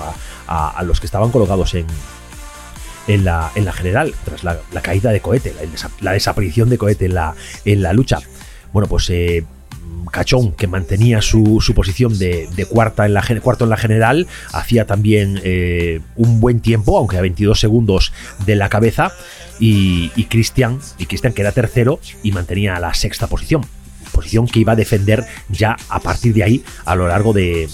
a, 0.48 0.84
los 0.84 1.00
que 1.00 1.06
estaban 1.06 1.32
colocados 1.32 1.74
en, 1.74 1.88
en 3.08 3.24
la, 3.24 3.52
en 3.56 3.66
la 3.66 3.74
general, 3.74 4.14
tras 4.26 4.44
la, 4.44 4.60
caída 4.82 5.12
de 5.12 5.22
Cohete, 5.22 5.56
la, 6.02 6.12
desaparición 6.12 6.70
de 6.70 6.78
Cohete 6.78 7.06
en 7.06 7.16
la, 7.16 7.36
en 7.66 7.82
la 7.82 7.94
lucha. 7.94 8.20
Bueno, 8.72 8.88
pues 8.88 9.10
eh, 9.10 9.46
Cachón, 10.12 10.52
que 10.54 10.68
mantenía 10.68 11.22
su, 11.22 11.62
posición 11.76 12.18
de, 12.18 12.68
cuarta 12.70 13.06
en 13.06 13.14
la, 13.14 13.24
cuarto 13.42 13.64
en 13.64 13.70
la 13.70 13.78
general, 13.78 14.28
hacía 14.52 14.86
también 14.86 15.40
eh, 15.44 16.02
un 16.16 16.40
buen 16.40 16.60
tiempo, 16.60 16.98
aunque 16.98 17.18
a 17.18 17.22
22 17.22 17.60
segundos 17.60 18.14
de 18.46 18.56
la 18.56 18.70
cabeza, 18.70 19.12
y 19.60 20.10
Cristian, 20.30 20.80
y 20.98 21.06
Cristian 21.06 21.32
que 21.32 21.42
era 21.42 21.52
tercero 21.52 22.00
y 22.22 22.32
mantenía 22.32 22.80
la 22.80 22.94
sexta 22.94 23.28
posición 23.28 23.66
posición 24.14 24.48
que 24.48 24.60
iba 24.60 24.74
a 24.74 24.78
defender 24.78 25.26
ya 25.50 25.76
a 25.90 26.00
partir 26.00 26.34
de 26.34 26.44
ahí 26.44 26.64
a 26.86 26.96
lo 26.96 27.08
largo 27.08 27.34
de, 27.34 27.68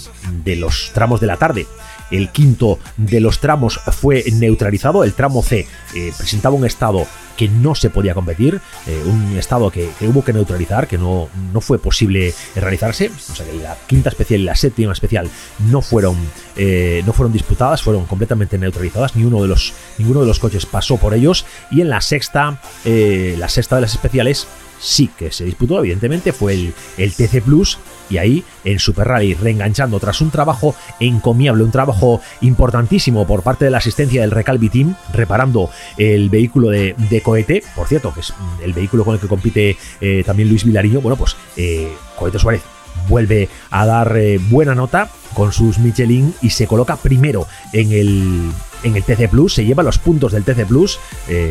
de 0.44 0.56
los 0.56 0.90
tramos 0.92 1.20
de 1.20 1.28
la 1.28 1.36
tarde. 1.36 1.66
El 2.10 2.30
quinto 2.30 2.80
de 2.96 3.20
los 3.20 3.38
tramos 3.38 3.78
fue 3.78 4.24
neutralizado. 4.32 5.04
El 5.04 5.12
tramo 5.12 5.44
C 5.44 5.68
eh, 5.94 6.12
presentaba 6.16 6.56
un 6.56 6.66
estado 6.66 7.06
que 7.40 7.48
no 7.48 7.74
se 7.74 7.88
podía 7.88 8.12
competir, 8.12 8.60
eh, 8.86 9.02
un 9.06 9.38
estado 9.38 9.70
que, 9.70 9.88
hubo 10.02 10.22
que 10.22 10.34
neutralizar, 10.34 10.86
que 10.86 10.98
no, 10.98 11.30
no 11.54 11.62
fue 11.62 11.78
posible 11.78 12.34
realizarse. 12.54 13.10
O 13.30 13.34
sea 13.34 13.46
que 13.46 13.54
la 13.54 13.78
quinta 13.86 14.10
especial 14.10 14.42
y 14.42 14.44
la 14.44 14.54
séptima 14.54 14.92
especial 14.92 15.26
no 15.70 15.80
fueron, 15.80 16.18
eh, 16.54 17.02
no 17.06 17.14
fueron 17.14 17.32
disputadas, 17.32 17.80
fueron 17.80 18.04
completamente 18.04 18.58
neutralizadas. 18.58 19.16
Ni 19.16 19.24
uno 19.24 19.40
de 19.40 19.48
los, 19.48 19.72
ninguno 19.96 20.20
de 20.20 20.26
los 20.26 20.38
coches 20.38 20.66
pasó 20.66 20.98
por 20.98 21.14
ellos. 21.14 21.46
Y 21.70 21.80
en 21.80 21.88
la 21.88 22.02
sexta, 22.02 22.60
la 22.84 23.48
sexta 23.48 23.76
de 23.76 23.80
las 23.80 23.92
especiales 23.94 24.46
sí 24.78 25.08
que 25.16 25.32
se 25.32 25.46
disputó, 25.46 25.78
evidentemente, 25.78 26.34
fue 26.34 26.52
el, 26.52 26.74
el 26.98 27.14
TC 27.14 27.42
Plus 27.42 27.78
y 28.10 28.18
ahí 28.18 28.44
en 28.64 28.78
Super 28.78 29.08
Rally 29.08 29.34
reenganchando 29.34 29.98
tras 30.00 30.20
un 30.20 30.30
trabajo 30.30 30.74
encomiable, 30.98 31.64
un 31.64 31.70
trabajo 31.70 32.20
importantísimo 32.40 33.26
por 33.26 33.42
parte 33.42 33.64
de 33.64 33.70
la 33.70 33.78
asistencia 33.78 34.20
del 34.20 34.30
Recalvi 34.30 34.68
Team, 34.68 34.96
reparando 35.12 35.70
el 35.96 36.28
vehículo 36.28 36.68
de, 36.68 37.22
cohete, 37.22 37.62
por 37.74 37.86
cierto, 37.86 38.12
que 38.12 38.20
es 38.20 38.34
el 38.62 38.72
vehículo 38.72 39.04
con 39.04 39.14
el 39.14 39.20
que 39.20 39.28
compite 39.28 39.76
eh, 40.00 40.22
también 40.26 40.48
Luis 40.48 40.64
Vilariño, 40.64 41.00
bueno, 41.00 41.16
pues 41.16 41.36
eh, 41.56 41.92
Cohete 42.18 42.38
Suárez 42.38 42.62
vuelve 43.08 43.48
a 43.70 43.86
dar 43.86 44.16
eh, 44.16 44.38
buena 44.50 44.74
nota 44.74 45.08
con 45.34 45.52
sus 45.52 45.78
Michelin 45.78 46.34
y 46.42 46.50
se 46.50 46.66
coloca 46.66 46.96
primero 46.96 47.46
en 47.72 47.92
el, 47.92 48.50
en 48.82 48.96
el 48.96 49.04
TC 49.04 49.30
Plus, 49.30 49.54
se 49.54 49.64
lleva 49.64 49.82
los 49.82 49.98
puntos 49.98 50.32
del 50.32 50.44
TC 50.44 50.66
Plus, 50.66 50.98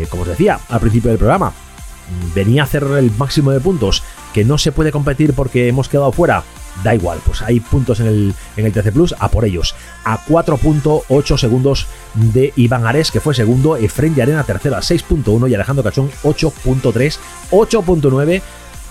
como 0.10 0.24
os 0.24 0.28
decía 0.28 0.60
al 0.67 0.82
principio 0.82 1.10
del 1.10 1.17
programa, 1.17 1.54
venía 2.34 2.62
a 2.62 2.65
hacer 2.65 2.84
el 2.84 3.12
máximo 3.12 3.52
de 3.52 3.60
puntos, 3.60 4.04
que 4.34 4.45
no 4.45 4.58
se 4.58 4.72
puede 4.72 4.91
competir 4.91 5.34
porque 5.34 5.67
hemos 5.67 5.89
quedado 5.89 6.12
fuera, 6.12 6.43
da 6.84 6.95
igual, 6.95 7.19
pues 7.26 7.41
hay 7.41 7.60
puntos 7.60 8.00
en 8.00 8.08
el, 8.08 8.34
en 8.58 8.65
el 8.65 8.72
TC 8.72 8.91
Plus, 8.91 9.15
a 9.19 9.30
por 9.30 9.45
ellos. 9.45 9.76
A 10.04 10.24
4.8 10.26 11.38
segundos 11.38 11.88
de 12.13 12.54
Iván 12.56 12.86
Ares, 12.86 13.12
que 13.12 13.19
fue 13.19 13.36
segundo, 13.36 13.76
Efren 13.76 14.13
y 14.15 14.22
Arena 14.22 14.43
tercero 14.43 14.76
a 14.76 14.82
6.1 14.82 15.50
y 15.50 15.56
Alejandro 15.56 15.84
Cachón 15.84 16.10
8.3, 16.24 17.17
8.9, 17.52 18.41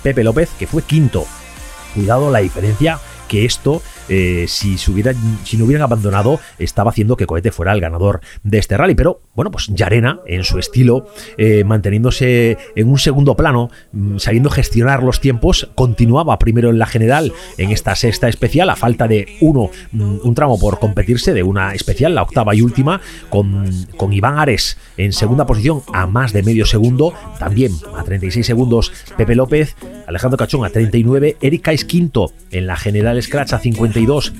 Pepe 0.02 0.24
López, 0.24 0.50
que 0.58 0.66
fue 0.66 0.82
quinto. 0.82 1.26
Cuidado 1.94 2.30
la 2.30 2.40
diferencia 2.40 3.00
que 3.28 3.44
esto 3.44 3.82
eh, 4.08 4.46
si, 4.48 4.76
no 5.56 5.64
hubieran 5.64 5.82
abandonado, 5.82 6.40
estaba 6.58 6.90
haciendo 6.90 7.16
que 7.16 7.26
Cohete 7.26 7.52
fuera 7.52 7.72
el 7.72 7.80
ganador 7.80 8.20
de 8.42 8.58
este 8.58 8.76
rally. 8.76 8.94
Pero 8.94 9.20
bueno, 9.34 9.50
pues 9.50 9.68
Yarena, 9.68 10.20
en 10.26 10.44
su 10.44 10.58
estilo, 10.58 11.08
eh, 11.36 11.64
manteniéndose 11.64 12.56
en 12.74 12.88
un 12.88 12.98
segundo 12.98 13.36
plano, 13.36 13.70
mm, 13.92 14.18
sabiendo 14.18 14.50
gestionar 14.50 15.02
los 15.02 15.20
tiempos, 15.20 15.70
continuaba 15.74 16.38
primero 16.38 16.70
en 16.70 16.78
la 16.78 16.86
general 16.86 17.32
en 17.56 17.70
esta 17.70 17.94
sexta 17.94 18.28
especial, 18.28 18.70
a 18.70 18.76
falta 18.76 19.08
de 19.08 19.36
uno, 19.40 19.70
mm, 19.92 20.18
un 20.22 20.34
tramo 20.34 20.58
por 20.58 20.78
competirse, 20.78 21.34
de 21.34 21.42
una 21.42 21.74
especial, 21.74 22.14
la 22.14 22.22
octava 22.22 22.54
y 22.54 22.62
última, 22.62 23.00
con, 23.28 23.70
con 23.96 24.12
Iván 24.12 24.38
Ares 24.38 24.78
en 24.96 25.12
segunda 25.12 25.46
posición 25.46 25.82
a 25.92 26.06
más 26.06 26.32
de 26.32 26.42
medio 26.42 26.66
segundo, 26.66 27.12
también 27.38 27.72
a 27.96 28.02
36 28.04 28.46
segundos 28.46 28.92
Pepe 29.16 29.34
López, 29.34 29.76
Alejandro 30.06 30.36
Cachón 30.36 30.64
a 30.64 30.70
39, 30.70 31.36
Eric 31.40 31.62
Kais 31.62 31.84
quinto 31.84 32.32
en 32.50 32.66
la 32.66 32.76
general 32.76 33.22
Scratch 33.22 33.52
a 33.52 33.58
50 33.58 33.97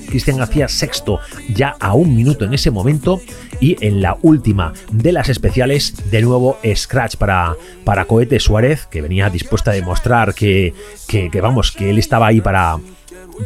Cristian 0.09 0.39
García 0.39 0.69
sexto 0.69 1.21
ya 1.55 1.75
a 1.81 1.95
un 1.95 2.15
minuto 2.15 2.45
en 2.45 2.55
ese 2.55 2.71
momento 2.71 3.21
y 3.61 3.77
en 3.85 4.01
la 4.01 4.17
última 4.23 4.73
de 4.93 5.13
las 5.13 5.29
especiales 5.29 6.11
de 6.11 6.23
nuevo 6.23 6.59
Scratch 6.75 7.17
para, 7.17 7.57
para 7.85 8.05
Cohete 8.05 8.39
Suárez 8.41 8.87
que 8.87 9.03
venía 9.03 9.31
dispuesta 9.31 9.71
a 9.71 9.75
demostrar 9.75 10.35
que, 10.35 10.75
que, 11.07 11.41
vamos, 11.41 11.73
que 11.73 11.91
él 11.91 11.99
estaba 11.99 12.29
ahí 12.29 12.41
para, 12.41 12.79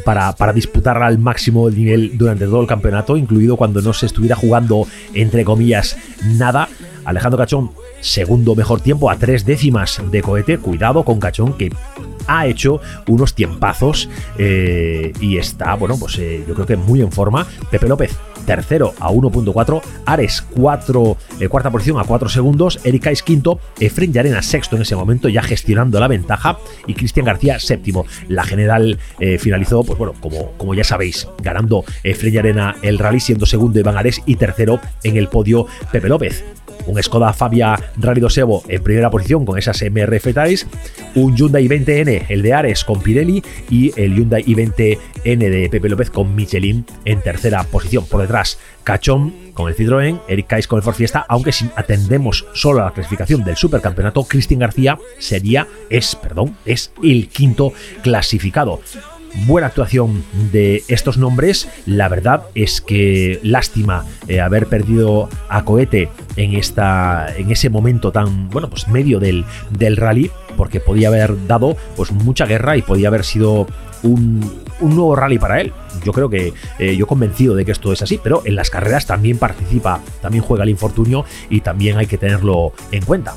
para, 0.05 0.33
para, 0.33 0.53
disputar 0.53 1.01
al 1.01 1.17
máximo 1.17 1.67
el 1.67 1.75
nivel 1.75 2.17
durante 2.17 2.45
todo 2.45 2.61
el 2.61 2.67
campeonato, 2.67 3.17
incluido 3.17 3.57
cuando 3.57 3.81
no 3.81 3.93
se 3.93 4.05
estuviera 4.05 4.35
jugando, 4.35 4.87
entre 5.13 5.43
comillas, 5.43 5.97
nada. 6.23 6.69
Alejandro 7.05 7.37
Cachón, 7.37 7.71
segundo 7.99 8.55
mejor 8.55 8.79
tiempo 8.79 9.09
a 9.09 9.17
tres 9.17 9.45
décimas 9.45 10.01
de 10.09 10.21
cohete. 10.21 10.57
Cuidado 10.57 11.03
con 11.03 11.19
Cachón, 11.19 11.53
que 11.53 11.69
ha 12.27 12.47
hecho 12.47 12.81
unos 13.07 13.35
tiempazos 13.35 14.09
eh, 14.37 15.13
y 15.19 15.37
está, 15.37 15.75
bueno, 15.75 15.97
pues 15.97 16.17
eh, 16.19 16.43
yo 16.47 16.53
creo 16.53 16.65
que 16.65 16.77
muy 16.77 17.01
en 17.01 17.11
forma. 17.11 17.47
Pepe 17.71 17.87
López 17.87 18.17
tercero 18.45 18.93
a 18.99 19.09
1.4, 19.09 19.81
Ares 20.05 20.45
4, 20.53 21.17
eh, 21.39 21.47
cuarta 21.47 21.71
posición 21.71 21.97
a 21.97 22.03
4 22.03 22.27
segundos, 22.27 22.77
Erika 22.83 23.09
es 23.09 23.23
quinto, 23.23 23.61
Efren 23.79 24.11
Yarena 24.11 24.41
sexto 24.41 24.75
en 24.75 24.81
ese 24.81 24.97
momento, 24.97 25.29
ya 25.29 25.41
gestionando 25.41 25.97
la 26.01 26.09
ventaja, 26.09 26.57
y 26.85 26.93
Cristian 26.93 27.25
García 27.25 27.57
séptimo. 27.59 28.05
La 28.27 28.43
general 28.43 28.99
finalizó, 29.39 29.85
pues 29.85 29.97
bueno, 29.97 30.13
como, 30.19 30.51
como 30.57 30.73
ya 30.73 30.83
sabéis, 30.83 31.27
ganando 31.41 31.85
Efren 32.03 32.33
Yarena 32.33 32.75
el 32.81 32.99
rally, 32.99 33.21
siendo 33.21 33.45
segundo 33.45 33.79
Iván 33.79 33.97
Ares 33.97 34.21
y 34.25 34.35
tercero 34.35 34.81
en 35.03 35.15
el 35.15 35.29
podio 35.29 35.67
Pepe 35.93 36.09
López 36.09 36.43
un 36.87 37.01
Skoda 37.01 37.33
Fabia 37.33 37.77
Rally 37.97 38.21
2 38.21 38.37
Evo 38.39 38.63
en 38.67 38.83
primera 38.83 39.09
posición 39.09 39.45
con 39.45 39.57
esas 39.57 39.81
MRF 39.81 40.27
Ties, 40.33 40.67
un 41.15 41.35
Hyundai 41.35 41.67
i20N, 41.67 42.25
el 42.29 42.41
de 42.41 42.53
Ares 42.53 42.83
con 42.83 43.01
Pirelli 43.01 43.43
y 43.69 43.91
el 43.99 44.15
Hyundai 44.15 44.43
i20N 44.43 44.99
de 45.37 45.69
Pepe 45.69 45.89
López 45.89 46.09
con 46.09 46.35
Michelin 46.35 46.85
en 47.05 47.21
tercera 47.21 47.63
posición. 47.63 48.05
Por 48.05 48.21
detrás, 48.21 48.59
Cachón 48.83 49.33
con 49.53 49.69
el 49.69 49.75
Citroën, 49.75 50.19
Eric 50.27 50.47
Kais 50.47 50.67
con 50.67 50.77
el 50.77 50.83
Ford 50.83 50.95
Fiesta, 50.95 51.25
aunque 51.29 51.51
si 51.51 51.69
atendemos 51.75 52.45
solo 52.53 52.81
a 52.81 52.85
la 52.85 52.91
clasificación 52.91 53.43
del 53.43 53.55
supercampeonato, 53.55 54.23
Cristian 54.23 54.59
García 54.59 54.97
sería, 55.19 55.67
es, 55.89 56.15
perdón, 56.15 56.57
es 56.65 56.91
el 57.03 57.27
quinto 57.29 57.73
clasificado 58.01 58.81
buena 59.45 59.67
actuación 59.67 60.23
de 60.51 60.83
estos 60.87 61.17
nombres. 61.17 61.67
La 61.85 62.09
verdad 62.09 62.43
es 62.55 62.81
que 62.81 63.39
lástima 63.43 64.05
eh, 64.27 64.41
haber 64.41 64.67
perdido 64.67 65.29
a 65.49 65.65
Cohete 65.65 66.09
en, 66.35 66.55
esta, 66.55 67.27
en 67.35 67.51
ese 67.51 67.69
momento 67.69 68.11
tan, 68.11 68.49
bueno, 68.49 68.69
pues 68.69 68.87
medio 68.87 69.19
del, 69.19 69.45
del 69.71 69.97
rally, 69.97 70.31
porque 70.57 70.79
podía 70.79 71.07
haber 71.07 71.47
dado 71.47 71.75
pues 71.95 72.11
mucha 72.11 72.45
guerra 72.45 72.77
y 72.77 72.81
podía 72.81 73.07
haber 73.07 73.23
sido 73.23 73.67
un, 74.03 74.63
nuevo 74.81 75.15
rally 75.15 75.39
para 75.39 75.61
él. 75.61 75.71
Yo 76.03 76.11
creo 76.11 76.29
que 76.29 76.53
eh, 76.79 76.95
yo 76.95 77.07
convencido 77.07 77.55
de 77.55 77.65
que 77.65 77.71
esto 77.71 77.93
es 77.93 78.01
así, 78.01 78.19
pero 78.21 78.41
en 78.45 78.55
las 78.55 78.69
carreras 78.69 79.05
también 79.05 79.37
participa, 79.37 80.01
también 80.21 80.43
juega 80.43 80.63
el 80.63 80.69
infortunio 80.69 81.25
y 81.49 81.61
también 81.61 81.97
hay 81.97 82.07
que 82.07 82.17
tenerlo 82.17 82.73
en 82.91 83.03
cuenta. 83.05 83.35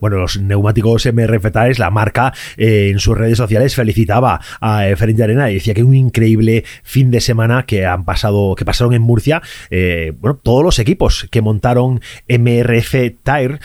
Bueno, 0.00 0.16
los 0.16 0.40
neumáticos 0.40 1.06
MRF 1.06 1.52
Tires, 1.52 1.78
la 1.78 1.90
marca 1.90 2.32
eh, 2.56 2.90
en 2.90 2.98
sus 2.98 3.16
redes 3.16 3.38
sociales 3.38 3.74
felicitaba 3.74 4.40
a 4.60 4.88
eh, 4.88 4.96
Ferenc 4.96 5.20
Arena 5.20 5.50
y 5.50 5.54
decía 5.54 5.74
que 5.74 5.82
un 5.82 5.94
increíble 5.94 6.64
fin 6.82 7.10
de 7.10 7.20
semana 7.20 7.64
que 7.66 7.86
han 7.86 8.04
pasado, 8.04 8.54
que 8.54 8.64
pasaron 8.64 8.94
en 8.94 9.02
Murcia. 9.02 9.42
Eh, 9.70 10.12
bueno, 10.18 10.40
todos 10.42 10.64
los 10.64 10.78
equipos 10.78 11.28
que 11.30 11.42
montaron 11.42 12.00
MRF 12.28 12.94
Tire, 13.22 13.58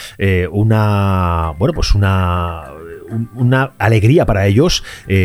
una, 0.51 1.53
bueno, 1.57 1.73
pues 1.73 1.95
una 1.95 2.71
una 3.33 3.71
alegría 3.77 4.25
para 4.25 4.45
ellos 4.45 4.83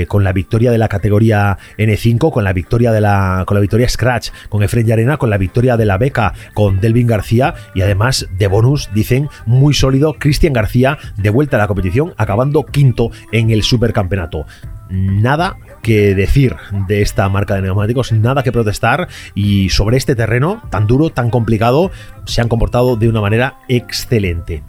con 0.09 0.25
la 0.25 0.33
victoria 0.33 0.71
de 0.71 0.79
la 0.79 0.88
categoría 0.88 1.59
N5, 1.79 2.33
con 2.33 2.45
la 2.45 2.53
victoria 2.53 2.93
de 2.93 3.01
la, 3.01 3.45
con 3.47 3.55
la 3.55 3.61
victoria 3.61 3.88
Scratch, 3.88 4.31
con 4.49 4.62
Efren 4.62 4.88
y 4.88 4.93
Arena, 4.93 5.16
con 5.16 5.31
la 5.31 5.38
victoria 5.38 5.77
de 5.77 5.87
la 5.87 5.99
beca 5.99 6.35
con 6.55 6.81
Delvin 6.81 7.07
García 7.07 7.55
y 7.75 7.83
además 7.83 8.29
de 8.38 8.47
bonus, 8.47 8.90
dicen, 8.95 9.29
muy 9.47 9.75
sólido, 9.75 10.14
Cristian 10.19 10.53
García 10.53 10.99
de 11.16 11.31
vuelta 11.31 11.57
a 11.57 11.61
la 11.61 11.66
competición, 11.66 12.14
acabando 12.16 12.64
quinto 12.64 13.11
en 13.33 13.51
el 13.51 13.62
supercampeonato. 13.62 14.47
Nada 14.88 15.57
que 15.83 16.14
decir 16.14 16.57
de 16.88 17.01
esta 17.01 17.29
marca 17.29 17.55
de 17.55 17.62
neumáticos, 17.62 18.12
nada 18.12 18.43
que 18.43 18.51
protestar 18.51 19.09
y 19.35 19.69
sobre 19.69 19.97
este 19.97 20.16
terreno 20.16 20.62
tan 20.71 20.87
duro, 20.87 21.11
tan 21.11 21.31
complicado, 21.31 21.90
se 22.25 22.40
han 22.40 22.49
comportado 22.49 22.97
de 22.97 23.09
una 23.09 23.21
manera 23.21 23.61
excelente. 23.69 24.62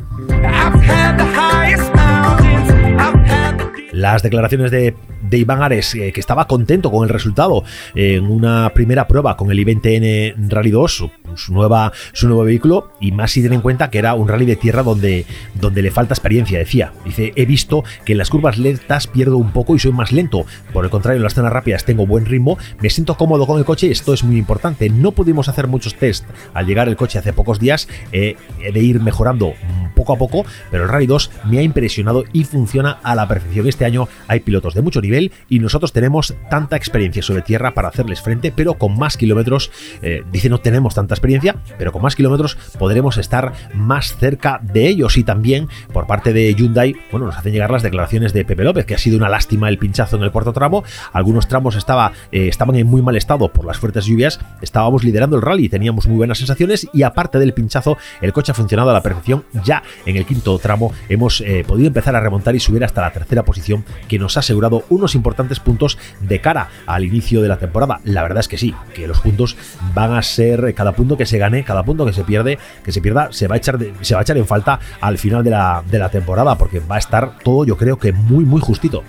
Las 3.92 4.24
declaraciones 4.24 4.72
de 4.72 4.96
de 5.22 5.38
Iván 5.38 5.62
Ares, 5.62 5.96
eh, 5.96 6.12
que 6.12 6.20
estaba 6.20 6.48
contento 6.48 6.92
con 6.92 7.04
el 7.04 7.10
resultado 7.10 7.64
en 7.96 8.26
una 8.26 8.72
primera 8.74 9.08
prueba 9.08 9.38
con 9.38 9.52
el 9.52 9.60
I-20N 9.60 10.50
Rally 10.50 10.72
2, 10.72 11.10
su, 11.36 11.54
nueva, 11.54 11.92
su 12.14 12.28
nuevo 12.28 12.44
vehículo, 12.44 12.92
y 13.00 13.12
más 13.12 13.32
si 13.32 13.42
tienen 13.42 13.58
en 13.58 13.62
cuenta 13.62 13.90
que 13.90 14.00
era 14.00 14.14
un 14.14 14.28
rally 14.28 14.46
de 14.46 14.56
tierra 14.56 14.84
donde, 14.84 15.26
donde 15.56 15.82
le 15.82 15.92
falta 15.92 16.14
experiencia, 16.14 16.60
decía. 16.60 16.94
Dice, 17.06 17.34
he 17.36 17.46
visto 17.46 17.84
que 18.06 18.14
en 18.14 18.18
las 18.18 18.30
curvas 18.30 18.58
lentas 18.58 19.08
pierdo 19.08 19.38
un 19.38 19.52
poco 19.52 19.76
y 19.76 19.80
soy 19.80 19.92
más 19.92 20.12
lento. 20.12 20.46
Por 20.74 20.86
el 20.86 20.92
contrario, 20.92 21.18
en 21.18 21.24
las 21.24 21.34
zonas 21.34 21.54
rápidas 21.54 21.86
tengo 21.86 22.08
buen 22.08 22.26
ritmo, 22.26 22.58
me 22.82 22.90
siento 22.90 23.16
cómodo 23.16 23.46
con 23.48 23.60
el 23.60 23.66
coche 23.66 23.88
y 23.88 23.92
esto 23.92 24.14
es 24.14 24.24
muy 24.24 24.38
importante. 24.38 24.90
No 24.90 25.12
pudimos 25.12 25.50
hacer 25.50 25.68
muchos 25.68 25.96
test 25.96 26.26
al 26.54 26.66
llegar 26.66 26.88
el 26.88 26.96
coche 26.96 27.20
hace 27.20 27.34
pocos 27.34 27.60
días, 27.60 27.88
eh, 28.12 28.36
he 28.62 28.72
de 28.72 28.80
ir 28.80 29.00
mejorando 29.00 29.54
poco 29.96 30.14
a 30.14 30.18
poco, 30.18 30.46
pero 30.70 30.84
el 30.84 30.90
Rally 30.90 31.06
2 31.06 31.32
me 31.46 31.60
ha 31.60 31.62
impresionado 31.62 32.24
y 32.34 32.44
funciona 32.44 32.92
a 33.04 33.16
la 33.16 33.28
perfección. 33.28 33.68
Este 33.68 33.81
año 33.86 34.08
hay 34.28 34.40
pilotos 34.42 34.74
de 34.74 34.82
mucho 34.82 35.02
nivel 35.02 35.32
y 35.50 35.60
nosotros 35.60 35.94
tenemos 35.94 36.36
tanta 36.50 36.76
experiencia 36.76 37.24
sobre 37.24 37.42
tierra 37.42 37.74
para 37.74 37.90
hacerles 37.90 38.22
frente, 38.22 38.52
pero 38.56 38.76
con 38.76 38.98
más 38.98 39.18
kilómetros, 39.18 39.72
eh, 40.02 40.24
dice 40.32 40.50
no 40.50 40.60
tenemos 40.60 40.96
tanta 40.96 41.14
experiencia, 41.14 41.56
pero 41.78 41.92
con 41.92 42.02
más 42.02 42.16
kilómetros 42.16 42.58
podremos 42.78 43.18
estar 43.18 43.54
más 43.74 44.16
cerca 44.18 44.60
de 44.62 44.88
ellos. 44.88 45.18
Y 45.18 45.24
también 45.24 45.68
por 45.94 46.08
parte 46.08 46.34
de 46.34 46.54
Hyundai, 46.54 46.96
bueno, 47.12 47.28
nos 47.28 47.38
hacen 47.38 47.54
llegar 47.54 47.72
las 47.72 47.84
declaraciones 47.84 48.34
de 48.34 48.46
Pepe 48.46 48.64
López, 48.64 48.86
que 48.86 48.96
ha 48.96 48.98
sido 48.98 49.18
una 49.18 49.30
lástima 49.30 49.70
el 49.70 49.78
pinchazo 49.78 50.18
en 50.18 50.24
el 50.24 50.32
cuarto 50.32 50.54
tramo, 50.54 50.84
algunos 51.14 51.48
tramos 51.48 51.76
estaba, 51.76 52.12
eh, 52.32 52.48
estaban 52.48 52.76
en 52.76 52.88
muy 52.88 53.02
mal 53.02 53.16
estado 53.16 53.52
por 53.52 53.66
las 53.66 53.78
fuertes 53.78 54.06
lluvias, 54.06 54.40
estábamos 54.62 55.04
liderando 55.04 55.36
el 55.36 55.42
rally, 55.42 55.70
teníamos 55.70 56.08
muy 56.08 56.18
buenas 56.18 56.38
sensaciones. 56.38 56.88
Y 56.94 57.04
aparte 57.04 57.40
del 57.40 57.54
pinchazo, 57.54 57.98
el 58.22 58.34
coche 58.34 58.52
ha 58.52 58.56
funcionado 58.56 58.90
a 58.90 58.94
la 58.94 59.02
perfección, 59.02 59.44
ya 59.64 59.84
en 60.06 60.18
el 60.18 60.26
quinto 60.26 60.58
tramo 60.60 60.94
hemos 61.10 61.42
eh, 61.42 61.64
podido 61.68 61.88
empezar 61.88 62.16
a 62.16 62.20
remontar 62.20 62.56
y 62.56 62.60
subir 62.60 62.84
hasta 62.84 63.02
la 63.02 63.12
tercera 63.12 63.44
posición 63.44 63.71
que 64.08 64.20
nos 64.20 64.38
ha 64.38 64.40
asegurado 64.40 64.86
un 64.90 65.02
unos 65.02 65.16
importantes 65.16 65.60
puntos 65.60 65.98
de 66.20 66.40
cara 66.40 66.70
al 66.86 67.04
inicio 67.04 67.42
de 67.42 67.48
la 67.48 67.58
temporada. 67.58 68.00
La 68.04 68.22
verdad 68.22 68.40
es 68.40 68.48
que 68.48 68.58
sí, 68.58 68.74
que 68.94 69.08
los 69.08 69.20
puntos 69.20 69.58
van 69.96 70.14
a 70.14 70.22
ser 70.22 70.74
cada 70.76 70.94
punto 70.94 71.18
que 71.18 71.26
se 71.26 71.40
gane, 71.40 71.64
cada 71.64 71.84
punto 71.84 72.06
que 72.06 72.14
se 72.14 72.24
pierde, 72.24 72.60
que 72.84 72.92
se 72.92 73.02
pierda, 73.02 73.30
se 73.32 73.48
va 73.48 73.56
a 73.56 73.58
echar, 73.58 73.80
se 74.02 74.14
va 74.14 74.22
a 74.22 74.24
echar 74.24 74.38
en 74.38 74.46
falta 74.46 74.80
al 75.02 75.18
final 75.18 75.44
de 75.44 75.50
la, 75.50 76.10
temporada, 76.12 76.56
porque 76.58 76.80
va 76.80 76.96
a 76.96 77.00
estar 77.00 77.40
todo, 77.40 77.66
yo 77.66 77.78
creo 77.78 77.98
que 77.98 78.12
muy, 78.12 78.46
muy 78.46 78.62
justito. 78.62 79.04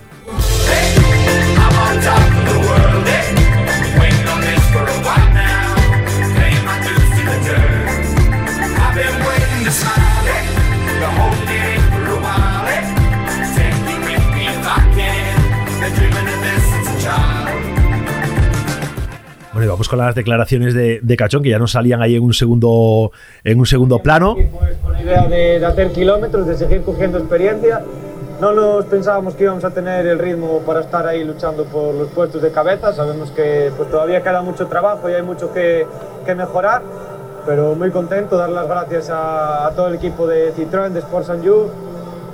Bueno, 2.67 2.82
vamos 19.83 19.89
con 19.89 19.99
las 19.99 20.15
declaraciones 20.15 20.73
de, 20.73 21.17
Cachón, 21.17 21.43
que 21.43 21.49
ya 21.49 21.59
no 21.59 21.67
salían 21.67 22.01
ahí 22.01 22.15
en 22.15 22.23
un 22.23 22.33
segundo, 22.33 23.11
en 23.43 23.59
un 23.59 23.65
segundo 23.65 23.99
plano. 23.99 24.35
Pues 24.35 24.77
con 24.77 24.93
la 24.93 25.01
idea 25.01 25.27
de, 25.27 25.65
hacer 25.65 25.91
kilómetros, 25.91 26.47
de 26.47 26.55
seguir 26.55 26.83
cogiendo 26.83 27.17
experiencia. 27.17 27.81
No 28.39 28.53
nos 28.53 28.85
pensábamos 28.85 29.35
que 29.35 29.43
íbamos 29.43 29.63
a 29.65 29.71
tener 29.71 30.05
el 30.07 30.19
ritmo 30.19 30.61
para 30.65 30.81
estar 30.81 31.05
ahí 31.05 31.23
luchando 31.23 31.65
por 31.65 31.93
los 31.95 32.07
puestos 32.09 32.41
de 32.41 32.51
cabeza. 32.51 32.93
Sabemos 32.93 33.31
que 33.31 33.71
pues, 33.75 33.89
todavía 33.89 34.21
queda 34.21 34.41
mucho 34.41 34.67
trabajo 34.67 35.09
y 35.09 35.13
hay 35.13 35.21
mucho 35.21 35.51
que, 35.53 35.85
que 36.25 36.33
mejorar, 36.33 36.81
pero 37.45 37.75
muy 37.75 37.91
contento, 37.91 38.37
dar 38.37 38.49
las 38.49 38.67
gracias 38.67 39.09
a, 39.11 39.69
todo 39.75 39.87
el 39.87 39.95
equipo 39.95 40.27
de 40.27 40.53
Citroën, 40.53 40.91
de 40.91 40.99
Sports 40.99 41.29
You, 41.43 41.69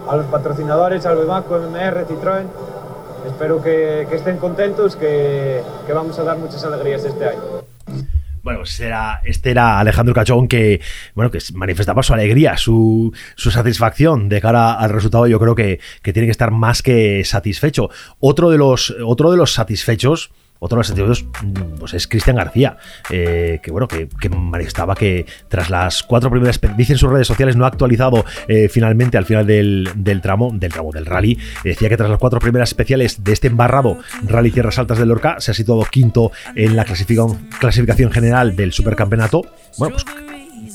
a 0.07 0.15
los 0.15 0.25
patrocinadores, 0.27 1.05
al 1.05 1.17
Bemaco, 1.17 1.57
MMR, 1.57 2.05
Citroën 2.05 2.45
espero 3.27 3.61
que, 3.61 4.07
estén 4.11 4.37
contentos, 4.37 4.95
que, 4.95 5.61
vamos 5.93 6.17
a 6.19 6.23
dar 6.23 6.37
muchas 6.37 6.63
alegrías 6.63 7.03
este 7.03 7.25
año. 7.25 7.39
Bueno, 8.41 8.59
pues 8.59 8.79
era, 8.79 9.21
este 9.25 9.51
era 9.51 9.79
Alejandro 9.79 10.15
Cachón 10.15 10.47
que, 10.47 10.79
bueno, 11.13 11.29
que 11.29 11.39
manifestaba 11.53 12.01
su 12.01 12.13
alegría, 12.13 12.57
su, 12.57 13.13
satisfacción 13.35 14.29
de 14.29 14.39
cara 14.41 14.73
al 14.73 14.89
resultado. 14.91 15.27
Yo 15.27 15.39
creo 15.39 15.55
que, 15.55 15.79
que, 16.01 16.13
tiene 16.13 16.27
que 16.27 16.31
estar 16.31 16.51
más 16.51 16.81
que 16.81 17.23
satisfecho. 17.25 17.89
Otro 18.19 18.49
de 18.49 18.57
los, 18.57 18.95
otro 19.05 19.31
de 19.31 19.37
los 19.37 19.53
satisfechos 19.53 20.31
otro 20.59 20.75
de 20.75 20.79
los 20.79 20.87
sentidos 20.87 21.25
pues 21.79 21.93
es 21.93 22.07
Cristian 22.07 22.35
García, 22.35 22.77
eh, 23.09 23.59
que 23.63 23.71
bueno, 23.71 23.87
que, 23.87 24.07
manifestaba 24.29 24.95
que 24.95 25.25
tras 25.47 25.69
las 25.69 26.03
cuatro 26.03 26.29
primeras, 26.29 26.59
dice 26.77 26.93
en 26.93 26.99
sus 26.99 27.09
redes 27.11 27.27
sociales, 27.27 27.55
no 27.55 27.65
ha 27.65 27.69
actualizado 27.69 28.25
eh, 28.47 28.69
finalmente 28.69 29.17
al 29.17 29.25
final 29.25 29.45
del, 29.45 29.89
tramo, 30.21 30.51
del 30.53 30.71
tramo 30.71 30.91
del 30.91 31.05
rally, 31.05 31.37
decía 31.63 31.89
que 31.89 31.97
tras 31.97 32.09
las 32.09 32.19
cuatro 32.19 32.39
primeras 32.39 32.69
especiales 32.69 33.23
de 33.23 33.33
este 33.33 33.47
embarrado 33.47 33.97
Rally 34.23 34.51
Tierras 34.51 34.77
Altas 34.79 34.99
de 34.99 35.05
Lorca, 35.05 35.37
se 35.39 35.51
ha 35.51 35.53
situado 35.53 35.85
quinto 35.85 36.31
en 36.55 36.75
la 36.75 36.85
clasificación 36.85 38.11
general 38.11 38.55
del 38.55 38.73
supercampeonato. 38.73 39.41
Bueno, 39.77 39.95
pues 39.95 40.28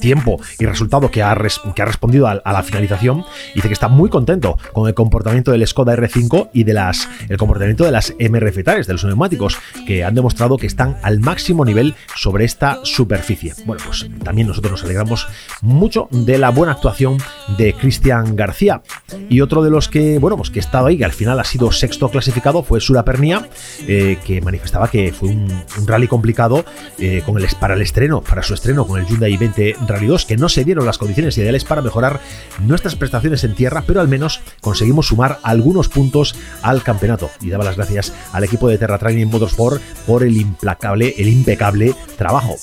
tiempo 0.05 0.39
y 0.59 0.67
resultado 0.67 1.11
que 1.11 1.23
ha, 1.23 1.35
respondido 1.35 2.29
a, 2.29 2.35
la 2.45 2.63
finalización, 2.63 3.25
dice 3.55 3.69
que 3.69 3.73
está 3.73 3.89
muy 3.89 4.11
contento 4.11 4.59
con 4.75 4.87
el 4.87 4.93
comportamiento 4.93 5.51
del 5.51 5.67
Skoda 5.67 5.97
R5 5.97 6.51
y 6.53 6.65
de 6.65 6.75
las, 6.75 7.09
el 7.31 7.39
comportamiento 7.39 7.85
de 7.85 7.91
las 7.91 8.13
MRF 8.21 8.57
de 8.57 8.93
los 8.93 9.05
neumáticos, 9.05 9.57
que 9.87 10.05
han 10.05 10.15
demostrado 10.15 10.59
que 10.59 10.67
están 10.67 10.99
al 11.03 11.21
máximo 11.21 11.65
nivel 11.65 11.95
sobre 12.15 12.45
esta 12.45 12.81
superficie. 12.83 13.55
Bueno, 13.65 13.83
pues 13.87 14.07
también 14.23 14.47
nosotros 14.47 14.73
nos 14.73 14.85
alegramos 14.85 15.27
mucho 15.63 16.09
de 16.11 16.37
la 16.37 16.51
buena 16.51 16.73
actuación 16.73 17.17
de 17.57 17.73
Cristian 17.73 18.37
García. 18.37 18.83
Y 19.29 19.41
otro 19.41 19.63
de 19.63 19.71
los 19.71 19.89
que, 19.89 20.19
bueno, 20.19 20.37
pues 20.37 20.51
que 20.51 20.59
ha 20.59 20.63
estado 20.63 20.87
ahí, 20.87 20.99
que 20.99 21.05
al 21.05 21.13
final 21.13 21.39
ha 21.41 21.45
sido 21.45 21.73
sexto 21.73 22.09
clasificado, 22.09 22.63
fue 22.63 22.81
Sura 22.81 23.05
Pernia, 23.05 23.49
eh, 23.87 24.19
que 24.25 24.41
manifestaba 24.41 24.89
que 24.89 25.13
fue 25.13 25.31
un, 25.31 25.65
rally 25.87 26.09
complicado 26.09 26.65
eh, 26.99 27.23
con 27.25 27.39
el, 27.39 27.47
para 27.61 27.75
el 27.75 27.83
estreno, 27.83 28.21
para 28.21 28.43
su 28.43 28.55
estreno 28.55 28.87
con 28.87 29.01
el 29.01 29.07
Hyundai 29.07 29.37
20 29.37 29.77
Rally 29.87 30.07
2, 30.07 30.27
que 30.27 30.37
no 30.37 30.49
se 30.49 30.65
dieron 30.65 30.87
las 30.87 30.99
condiciones 30.99 31.37
ideales 31.39 31.65
para 31.65 31.83
mejorar 31.83 32.21
nuestras 32.61 32.97
prestaciones 32.97 33.45
en 33.45 33.55
tierra, 33.55 33.85
pero 33.87 34.01
al 34.01 34.09
menos 34.09 34.41
conseguimos 34.61 35.09
sumar 35.09 35.39
algunos 35.43 35.89
puntos 35.89 36.35
al 36.63 36.83
campeonato. 36.83 37.31
Y 37.41 37.51
daba 37.51 37.65
las 37.65 37.77
gracias 37.77 38.13
al 38.33 38.45
equipo 38.45 38.69
de 38.69 38.79
Terra 38.79 38.99
Training 38.99 39.27
Motorsport 39.27 39.83
por 40.07 40.23
el 40.23 40.37
implacable, 40.37 41.15
el 41.19 41.29
impecable 41.29 41.95
trabajo. 42.17 42.57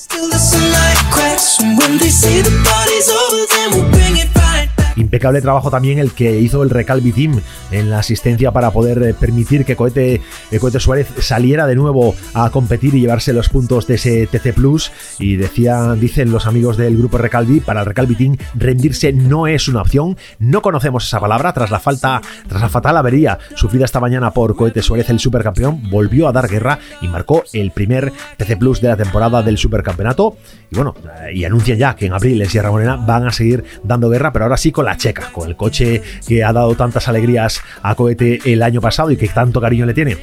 Impecable 4.96 5.40
trabajo 5.40 5.70
también 5.70 5.98
el 5.98 6.12
que 6.12 6.40
hizo 6.40 6.62
el 6.62 6.70
Recalvi 6.70 7.12
Team 7.12 7.40
en 7.70 7.90
la 7.90 7.98
asistencia 8.00 8.52
para 8.52 8.70
poder 8.70 9.02
eh, 9.02 9.14
permitir 9.14 9.64
que 9.64 9.76
Cohete, 9.76 10.20
eh, 10.50 10.58
Cohete 10.58 10.80
Suárez 10.80 11.08
saliera 11.18 11.66
de 11.66 11.74
nuevo 11.74 12.14
a 12.34 12.50
competir 12.50 12.94
y 12.94 13.00
llevarse 13.00 13.32
los 13.32 13.48
puntos 13.48 13.86
de 13.86 13.94
ese 13.94 14.26
TC 14.26 14.54
Plus. 14.54 14.92
Y 15.18 15.36
decían, 15.36 15.98
dicen 16.00 16.30
los 16.30 16.46
amigos 16.46 16.76
del 16.76 16.96
grupo 16.96 17.18
Recalvi, 17.18 17.60
para 17.60 17.80
el 17.80 17.86
Recalvi 17.86 18.14
Team 18.14 18.36
rendirse 18.54 19.12
no 19.12 19.46
es 19.46 19.68
una 19.68 19.82
opción. 19.82 20.16
No 20.38 20.62
conocemos 20.62 21.06
esa 21.06 21.20
palabra 21.20 21.52
tras 21.52 21.70
la 21.70 21.80
falta, 21.80 22.20
tras 22.48 22.60
la 22.60 22.68
fatal 22.68 22.96
avería 22.96 23.38
sufrida 23.54 23.84
esta 23.84 24.00
mañana 24.00 24.32
por 24.32 24.56
Cohete 24.56 24.82
Suárez, 24.82 25.10
el 25.10 25.20
supercampeón, 25.20 25.90
volvió 25.90 26.28
a 26.28 26.32
dar 26.32 26.48
guerra 26.48 26.78
y 27.00 27.08
marcó 27.08 27.44
el 27.52 27.70
primer 27.70 28.12
TC 28.36 28.58
Plus 28.58 28.80
de 28.80 28.88
la 28.88 28.96
temporada 28.96 29.42
del 29.42 29.58
supercampeonato. 29.58 30.36
Y 30.70 30.76
bueno, 30.76 30.94
eh, 31.22 31.34
y 31.34 31.44
anuncian 31.44 31.78
ya 31.78 31.94
que 31.94 32.06
en 32.06 32.12
abril 32.12 32.40
en 32.40 32.48
Sierra 32.48 32.70
Morena 32.70 32.96
van 32.96 33.26
a 33.26 33.32
seguir 33.32 33.64
dando 33.82 34.08
guerra, 34.08 34.32
pero 34.32 34.44
ahora 34.44 34.56
sí 34.56 34.72
con 34.72 34.81
la 34.82 34.96
checa, 34.96 35.30
con 35.32 35.48
el 35.48 35.56
coche 35.56 36.02
que 36.26 36.44
ha 36.44 36.52
dado 36.52 36.74
tantas 36.74 37.08
alegrías 37.08 37.60
a 37.82 37.94
Cohete 37.94 38.40
el 38.44 38.62
año 38.62 38.80
pasado 38.80 39.10
y 39.10 39.16
que 39.16 39.28
tanto 39.28 39.60
cariño 39.60 39.86
le 39.86 39.94
tiene. 39.94 40.18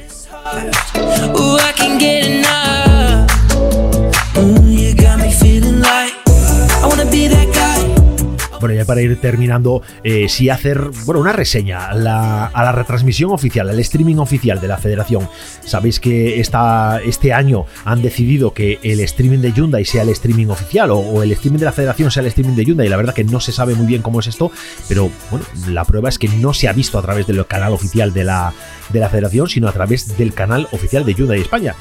Bueno, 8.60 8.74
ya 8.74 8.84
para 8.84 9.00
ir 9.00 9.20
terminando, 9.20 9.82
eh, 10.04 10.28
sí 10.28 10.50
hacer 10.50 10.90
bueno, 11.04 11.20
una 11.20 11.32
reseña 11.32 11.86
a 11.86 11.94
la, 11.94 12.72
retransmisión 12.72 13.32
oficial, 13.32 13.68
al 13.68 13.78
streaming 13.80 14.16
oficial 14.16 14.60
de 14.60 14.68
la 14.68 14.76
federación. 14.76 15.28
Sabéis 15.64 15.98
que 15.98 16.40
este 16.40 17.32
año 17.32 17.64
han 17.84 18.02
decidido 18.02 18.52
que 18.52 18.78
el 18.82 19.00
streaming 19.00 19.38
de 19.38 19.52
Hyundai 19.52 19.84
sea 19.84 20.02
el 20.02 20.10
streaming 20.10 20.48
oficial 20.48 20.90
o, 20.90 21.22
el 21.22 21.32
streaming 21.32 21.58
de 21.58 21.64
la 21.64 21.72
federación 21.72 22.10
sea 22.10 22.20
el 22.20 22.26
streaming 22.28 22.54
de 22.54 22.64
Hyundai. 22.64 22.88
La 22.88 22.96
verdad 22.96 23.14
que 23.14 23.24
no 23.24 23.40
se 23.40 23.52
sabe 23.52 23.74
muy 23.74 23.86
bien 23.86 24.02
cómo 24.02 24.20
es 24.20 24.26
esto, 24.26 24.50
pero 24.88 25.10
bueno, 25.30 25.46
la 25.68 25.84
prueba 25.84 26.08
es 26.08 26.18
que 26.18 26.28
no 26.28 26.52
se 26.52 26.68
ha 26.68 26.72
visto 26.72 26.98
a 26.98 27.02
través 27.02 27.26
del 27.26 27.44
canal 27.46 27.72
oficial 27.72 28.12
de 28.12 28.24
la, 28.24 28.52
de 28.90 29.00
la 29.00 29.08
federación, 29.08 29.48
sino 29.48 29.68
a 29.68 29.72
través 29.72 30.16
del 30.16 30.34
canal 30.34 30.68
oficial 30.72 31.04
de 31.04 31.14
Hyundai 31.14 31.40
España. 31.40 31.74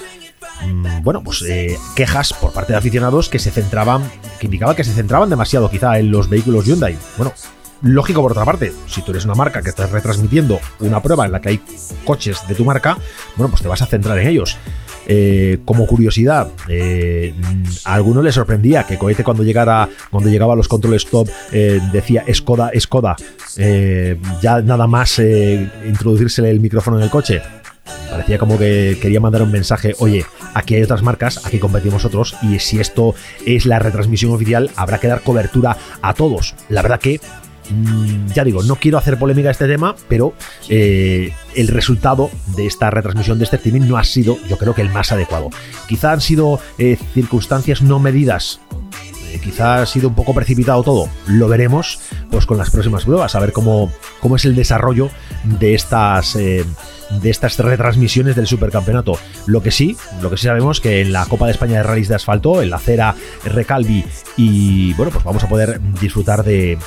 Mm, 0.65 1.04
bueno, 1.04 1.24
pues 1.24 1.43
eh, 1.48 1.78
quejas 1.95 2.34
por 2.34 2.52
parte 2.52 2.74
de 2.74 2.78
aficionados 2.78 3.30
que 3.30 3.39
se 3.39 3.52
centraban, 3.52 4.04
que 4.39 4.48
indicaba 4.48 4.76
que 4.76 4.84
se 4.84 4.93
centraban 4.93 5.30
demasiado 5.30 5.69
quizá 5.69 6.00
en 6.00 6.12
los 6.12 6.30
vehículos 6.30 6.65
Hyundai. 6.65 6.98
Bueno, 7.17 7.34
lógico 7.82 8.22
por 8.22 8.32
otra 8.32 8.45
parte, 8.45 8.74
si 8.88 9.02
tú 9.02 9.12
eres 9.12 9.26
una 9.26 9.36
marca 9.36 9.62
que 9.62 9.69
estás 9.69 9.91
retransmitiendo 9.91 10.60
una 10.80 11.02
prueba 11.02 11.26
en 11.26 11.32
la 11.32 11.41
que 11.41 11.50
hay 11.50 11.62
coches 12.04 12.41
de 12.48 12.56
tu 12.56 12.65
marca, 12.65 12.98
bueno, 13.36 13.50
pues 13.50 13.62
te 13.62 13.67
vas 13.67 13.82
a 13.82 13.86
centrar 13.86 14.17
en 14.19 14.28
ellos. 14.28 14.58
Eh, 15.12 15.62
como 15.65 15.88
curiosidad, 15.88 16.50
eh, 16.67 17.34
a 17.86 17.93
alguno 17.95 18.22
le 18.22 18.32
sorprendía 18.32 18.84
que 18.84 18.98
Cohete 18.98 19.24
cuando 19.24 19.41
llegara, 19.41 19.89
cuando 20.12 20.30
llegaba 20.30 20.54
a 20.54 20.56
los 20.56 20.67
controles 20.67 21.08
top 21.08 21.28
decía 21.91 22.24
Skoda, 22.32 22.69
Skoda, 22.80 23.15
ya 24.41 24.62
nada 24.62 24.86
más 24.86 25.17
introducírsele 25.17 26.52
el 26.52 26.60
micrófono 26.60 26.98
en 26.98 27.04
el 27.04 27.10
coche. 27.10 27.41
Parecía 28.10 28.39
como 28.39 28.58
que 28.58 28.98
quería 29.02 29.19
mandar 29.19 29.43
un 29.43 29.52
mensaje, 29.52 29.95
oye, 30.00 30.26
aquí 30.54 30.76
hay 30.76 30.84
otras 30.84 31.04
marcas, 31.04 31.45
aquí 31.45 31.60
competimos 31.60 32.06
otros, 32.06 32.36
y 32.41 32.60
si 32.60 32.80
esto 32.80 33.13
es 33.45 33.65
la 33.65 33.80
retransmisión 33.80 34.34
oficial, 34.34 34.72
habrá 34.76 35.00
que 35.00 35.08
dar 35.08 35.22
cobertura 35.22 35.78
a 36.02 36.13
todos. 36.13 36.56
La 36.69 36.82
verdad 36.82 37.00
que 37.00 37.22
mm, 37.69 38.28
ya 38.34 38.43
digo, 38.43 38.63
no 38.63 38.78
quiero 38.78 38.98
hacer 38.98 39.19
polémica 39.19 39.50
a 39.50 39.52
este 39.52 39.67
tema, 39.67 39.95
pero 40.08 40.34
eh, 40.69 41.34
el 41.56 41.67
resultado 41.67 42.32
de 42.56 42.65
esta 42.65 42.89
retransmisión 42.89 43.38
de 43.38 43.43
este 43.43 43.58
streaming 43.58 43.88
no 43.88 43.98
ha 43.98 44.04
sido, 44.04 44.38
yo 44.48 44.58
creo 44.58 44.74
que 44.74 44.82
el 44.82 44.89
más 44.89 45.12
adecuado. 45.12 45.50
Quizá 45.88 46.12
han 46.12 46.22
sido 46.22 46.60
eh, 46.80 46.98
circunstancias 47.13 47.82
no 47.84 48.00
medidas. 48.00 48.60
Eh, 49.32 49.39
quizá 49.43 49.84
ha 49.84 49.86
sido 49.86 50.10
un 50.10 50.15
poco 50.15 50.34
precipitado 50.34 50.82
todo. 50.82 51.10
Lo 51.28 51.48
veremos 51.48 52.00
pues 52.32 52.48
con 52.48 52.58
las 52.58 52.72
próximas 52.72 53.06
pruebas, 53.06 53.36
a 53.36 53.39
ver 53.39 53.54
cómo, 53.54 53.91
cómo 54.19 54.36
es 54.36 54.45
el 54.45 54.56
desarrollo 54.56 55.10
de 55.43 55.76
estas 55.76 56.36
de 57.10 57.30
estas 57.30 57.58
retransmisiones 57.58 58.36
del 58.36 58.48
supercampeonato. 58.48 59.17
Lo 59.45 59.62
que 59.62 59.72
sí, 59.72 59.98
lo 60.22 60.30
que 60.30 60.38
sí 60.38 60.45
sabemos 60.45 60.80
que 60.80 61.02
en 61.02 61.12
la 61.12 61.26
Copa 61.26 61.45
de 61.45 61.52
España 61.52 61.78
de 61.78 61.84
Rallys 61.84 62.08
de 62.08 62.15
Asfalto, 62.15 62.62
en 62.62 62.69
la 62.69 62.80
Cera 62.80 63.15
Recalvi 63.43 64.06
y 64.38 64.93
bueno, 64.93 65.12
pues 65.12 65.24
vamos 65.24 65.43
a 65.43 65.50
poder 65.50 65.80
disfrutar 66.00 66.43
de, 66.43 66.78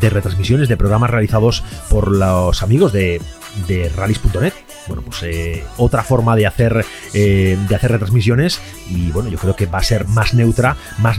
de 0.00 0.10
retransmisiones, 0.10 0.68
de 0.68 0.76
programas 0.76 1.10
realizados 1.10 1.62
por 1.88 2.10
los 2.10 2.62
amigos 2.62 2.92
de, 2.92 3.20
de 3.68 3.88
rallies.net. 3.88 4.52
Bueno, 4.86 5.02
pues 5.02 5.22
eh, 5.22 5.64
otra 5.78 6.02
forma 6.02 6.36
de 6.36 6.46
hacer, 6.46 6.84
eh, 7.14 7.56
de 7.68 7.74
hacer 7.74 7.92
retransmisiones 7.92 8.60
y 8.90 9.10
bueno, 9.12 9.30
yo 9.30 9.38
creo 9.38 9.56
que 9.56 9.66
va 9.66 9.78
a 9.78 9.82
ser 9.82 10.06
más 10.08 10.34
neutra, 10.34 10.76
más, 10.98 11.18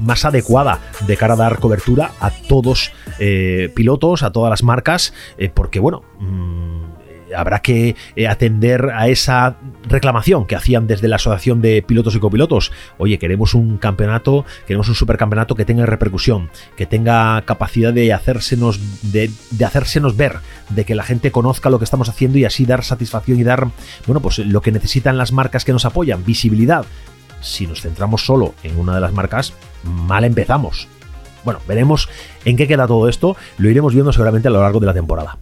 más 0.00 0.24
adecuada 0.26 0.80
de 1.06 1.16
cara 1.16 1.34
a 1.34 1.36
dar 1.36 1.60
cobertura 1.60 2.12
a 2.20 2.30
todos 2.30 2.92
eh, 3.18 3.72
pilotos, 3.74 4.22
a 4.22 4.32
todas 4.32 4.50
las 4.50 4.62
marcas, 4.62 5.14
porque 5.54 5.80
bueno... 5.80 6.02
Mm, 6.18 6.99
habrá 7.36 7.60
que 7.60 7.96
eh, 8.16 8.28
atender 8.28 8.90
a 8.94 9.08
esa 9.08 9.56
reclamación 9.88 10.46
que 10.46 10.56
hacían 10.56 10.86
desde 10.86 11.08
la 11.08 11.16
Asociación 11.16 11.60
de 11.60 11.82
Pilotos 11.82 12.14
y 12.14 12.18
Copilotos. 12.18 12.72
Oye, 12.98 13.18
queremos 13.18 13.54
un 13.54 13.78
campeonato, 13.78 14.44
queremos 14.66 14.88
un 14.88 14.94
supercampeonato 14.94 15.54
que 15.54 15.64
tenga 15.64 15.86
repercusión, 15.86 16.50
que 16.76 16.86
tenga 16.86 17.42
capacidad 17.42 17.92
de 17.92 18.12
hacérsenos, 18.12 18.80
de, 19.12 19.30
hacérsenos 19.64 20.16
ver, 20.16 20.38
de 20.68 20.84
que 20.84 20.94
la 20.94 21.02
gente 21.02 21.30
conozca 21.30 21.70
lo 21.70 21.78
que 21.78 21.84
estamos 21.84 22.08
haciendo 22.08 22.38
y 22.38 22.44
así 22.44 22.64
dar 22.64 22.84
satisfacción 22.84 23.38
y 23.38 23.44
dar, 23.44 23.68
bueno, 24.06 24.20
pues 24.20 24.38
lo 24.38 24.60
que 24.60 24.72
necesitan 24.72 25.18
las 25.18 25.32
marcas 25.32 25.64
que 25.64 25.72
nos 25.72 25.84
apoyan, 25.84 26.24
visibilidad. 26.24 26.84
Si 27.40 27.66
nos 27.66 27.80
centramos 27.80 28.26
solo 28.26 28.54
en 28.62 28.78
una 28.78 28.94
de 28.94 29.00
las 29.00 29.12
marcas, 29.12 29.54
mal 29.82 30.24
empezamos. 30.24 30.88
Bueno, 31.44 31.60
veremos 31.66 32.08
en 32.44 32.56
qué 32.56 32.68
queda 32.68 32.86
todo 32.86 33.08
esto, 33.08 33.36
lo 33.56 33.70
iremos 33.70 33.94
viendo 33.94 34.12
seguramente 34.12 34.48
a 34.48 34.50
lo 34.50 34.60
largo 34.60 34.80
de 34.80 34.86
la 34.86 34.94
temporada. 34.94 35.38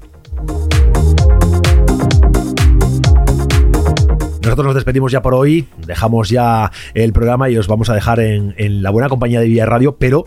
Nosotros 4.49 4.65
nos 4.65 4.77
despedimos 4.77 5.13
ya 5.13 5.21
por 5.21 5.35
hoy, 5.35 5.69
dejamos 5.87 6.31
ya 6.31 6.73
el 6.95 7.13
programa 7.13 7.51
y 7.51 7.59
os 7.59 7.69
vamos 7.69 7.91
a 7.91 7.95
dejar 7.95 8.19
en, 8.19 8.83
la 8.83 8.89
buena 8.89 9.11
compañía 9.11 9.41
de 9.41 9.47
Vía 9.47 9.67
Radio, 9.67 9.97
pero 9.99 10.25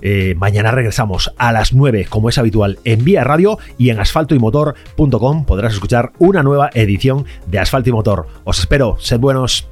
eh, 0.00 0.36
mañana 0.38 0.70
regresamos 0.70 1.34
a 1.38 1.50
las 1.50 1.72
9, 1.72 2.06
como 2.08 2.28
es 2.28 2.38
habitual, 2.38 2.78
en 2.84 3.02
Vía 3.02 3.24
Radio 3.24 3.58
y 3.76 3.90
en 3.90 3.98
asfaltoymotor.com 3.98 5.44
podrás 5.44 5.74
escuchar 5.74 6.12
una 6.20 6.44
nueva 6.44 6.70
edición 6.72 7.24
de 7.48 7.58
Asfalto 7.58 7.90
y 7.90 7.92
Motor. 7.92 8.28
Os 8.44 8.60
espero, 8.60 8.96
sed 9.00 9.18
buenos. 9.18 9.68